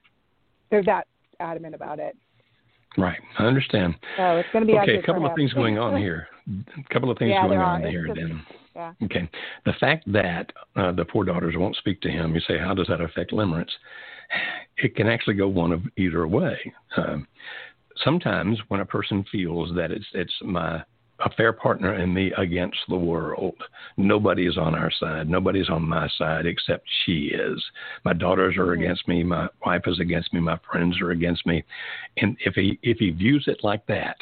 [0.70, 1.08] They're that
[1.40, 2.16] adamant about it.
[2.98, 3.94] Right, I understand.
[4.16, 4.96] So it's going to be okay.
[4.96, 6.26] A couple of things going on here.
[6.48, 8.08] A couple of things yeah, going on here.
[8.14, 8.44] Then.
[8.74, 8.92] Yeah.
[9.04, 9.28] Okay.
[9.64, 12.86] The fact that uh, the four daughters won't speak to him, you say, how does
[12.88, 13.70] that affect limerence?
[14.78, 16.56] It can actually go one of either way.
[16.96, 17.26] Um,
[18.04, 20.82] sometimes when a person feels that it's it's my
[21.24, 23.54] affair partner and me against the world.
[23.96, 25.28] Nobody is on our side.
[25.28, 27.62] Nobody's on my side except she is.
[28.04, 28.82] My daughters are mm-hmm.
[28.82, 29.22] against me.
[29.22, 30.40] My wife is against me.
[30.40, 31.64] My friends are against me.
[32.18, 34.16] And if he if he views it like that,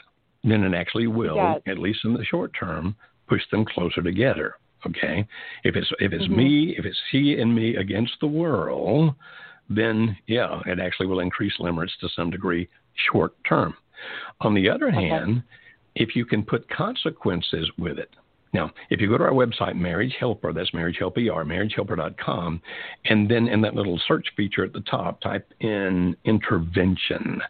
[0.44, 1.61] then it actually will, yes.
[1.66, 2.96] at least in the short term,
[3.28, 4.55] push them closer together.
[4.86, 5.26] Okay.
[5.64, 6.36] If it's if it's mm-hmm.
[6.36, 9.14] me, if it's he and me against the world,
[9.68, 12.68] then yeah, it actually will increase limerence to some degree
[13.11, 13.74] short term.
[14.40, 15.09] On the other okay.
[15.09, 15.42] hand,
[15.99, 18.11] if you can put consequences with it.
[18.55, 22.62] Now, if you go to our website, Marriage Helper, that's Marriage Help ER, marriagehelper.com,
[23.05, 27.42] and then in that little search feature at the top, type in intervention.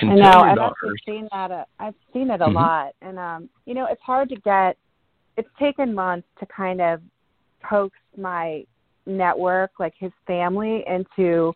[0.00, 1.50] And I know, I've daughters, seen that.
[1.50, 2.54] Uh, I've seen it a Mhm.
[2.54, 4.76] lot, and um, you know, it's hard to get.
[5.36, 7.00] It's taken months to kind of
[7.62, 8.64] coax my
[9.06, 11.54] network, like his family, into,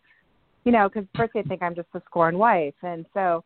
[0.64, 3.44] you know, because first they think I'm just a scorned wife, and so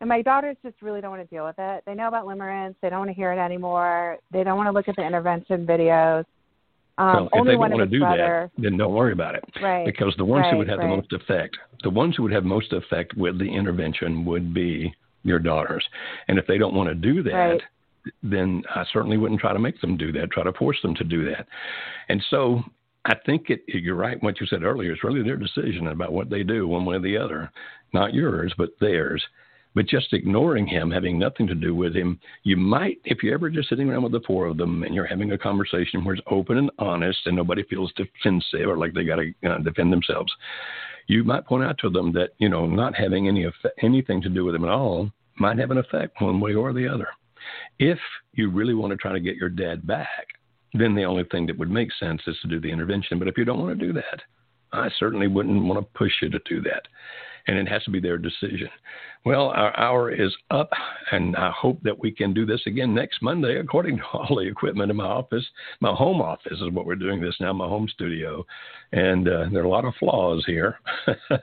[0.00, 1.82] and my daughters just really don't want to deal with it.
[1.86, 2.74] They know about limerence.
[2.80, 4.18] They don't want to hear it anymore.
[4.32, 6.24] They don't want to look at the intervention videos.
[6.98, 9.44] Um, well, if they don't want to do brother, that, then don't worry about it.
[9.62, 9.86] Right.
[9.86, 10.88] Because the ones right, who would have right.
[10.88, 14.92] the most effect, the ones who would have most effect with the intervention would be
[15.22, 15.84] your daughters.
[16.26, 17.62] And if they don't want to do that, Right.
[18.22, 21.04] then I certainly wouldn't try to make them do that, try to force them to
[21.04, 21.46] do that.
[22.08, 22.62] And so
[23.04, 24.20] I think it, you're right.
[24.22, 27.00] What you said earlier is really their decision about what they do, one way or
[27.00, 27.50] the other,
[27.92, 29.24] not yours, but theirs.
[29.74, 33.50] But just ignoring him, having nothing to do with him, you might, if you're ever
[33.50, 36.24] just sitting around with the four of them and you're having a conversation where it's
[36.30, 40.32] open and honest and nobody feels defensive or like they got to uh, defend themselves,
[41.06, 44.28] you might point out to them that you know not having any effect, anything to
[44.28, 47.08] do with him at all might have an effect one way or the other.
[47.78, 47.98] If
[48.32, 50.26] you really want to try to get your dad back,
[50.74, 53.18] then the only thing that would make sense is to do the intervention.
[53.18, 54.20] But if you don't want to do that,
[54.72, 56.82] I certainly wouldn't want to push you to do that.
[57.48, 58.68] And it has to be their decision.
[59.24, 60.70] Well, our hour is up,
[61.10, 64.48] and I hope that we can do this again next Monday, according to all the
[64.48, 65.44] equipment in my office.
[65.80, 68.46] My home office is what we're doing this now, my home studio.
[68.92, 70.78] And uh, there are a lot of flaws here.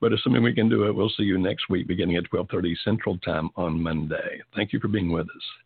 [0.00, 3.18] but assuming we can do it, we'll see you next week beginning at 1230 Central
[3.18, 4.42] Time on Monday.
[4.56, 5.63] Thank you for being with us.